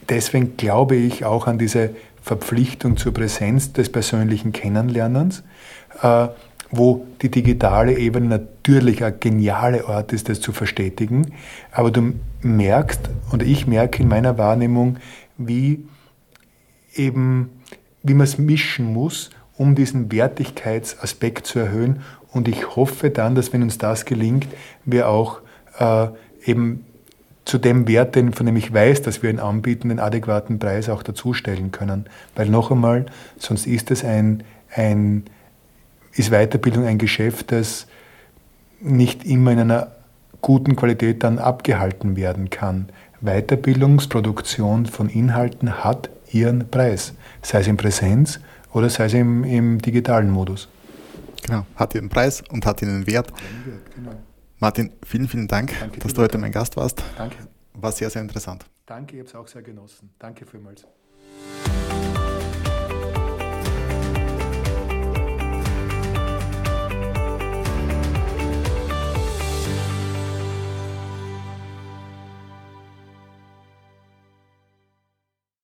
[0.08, 1.90] deswegen glaube ich auch an diese
[2.22, 5.42] Verpflichtung zur Präsenz des persönlichen Kennenlernens,
[6.02, 6.28] äh,
[6.70, 11.32] wo die digitale Ebene natürlich ein genialer Ort ist, das zu verstetigen.
[11.70, 14.96] Aber du merkst, und ich merke in meiner Wahrnehmung,
[15.36, 15.84] wie
[16.94, 17.50] eben,
[18.02, 22.00] wie man es mischen muss, um diesen Wertigkeitsaspekt zu erhöhen.
[22.32, 24.48] Und ich hoffe dann, dass wenn uns das gelingt,
[24.84, 25.40] wir auch
[25.78, 26.08] äh,
[26.44, 26.84] eben
[27.44, 30.88] zu dem Wert, den, von dem ich weiß, dass wir ihn anbieten, den adäquaten Preis
[30.88, 32.06] auch dazustellen können.
[32.34, 34.44] Weil noch einmal, sonst ist es ein,
[34.74, 35.24] ein
[36.12, 37.86] ist Weiterbildung ein Geschäft, das
[38.80, 39.88] nicht immer in einer
[40.40, 42.88] guten Qualität dann abgehalten werden kann.
[43.20, 48.40] Weiterbildungsproduktion von Inhalten hat ihren Preis, sei es in Präsenz
[48.72, 50.68] oder sei es im, im digitalen Modus.
[51.42, 53.32] Genau, hat ihren Preis und hat ihren Wert.
[53.94, 54.12] Genau.
[54.58, 57.02] Martin, vielen, vielen Dank, Danke dass du heute mein Gast warst.
[57.18, 57.36] Danke.
[57.74, 58.64] War sehr, sehr interessant.
[58.86, 60.10] Danke, ich habe es auch sehr genossen.
[60.18, 60.86] Danke vielmals.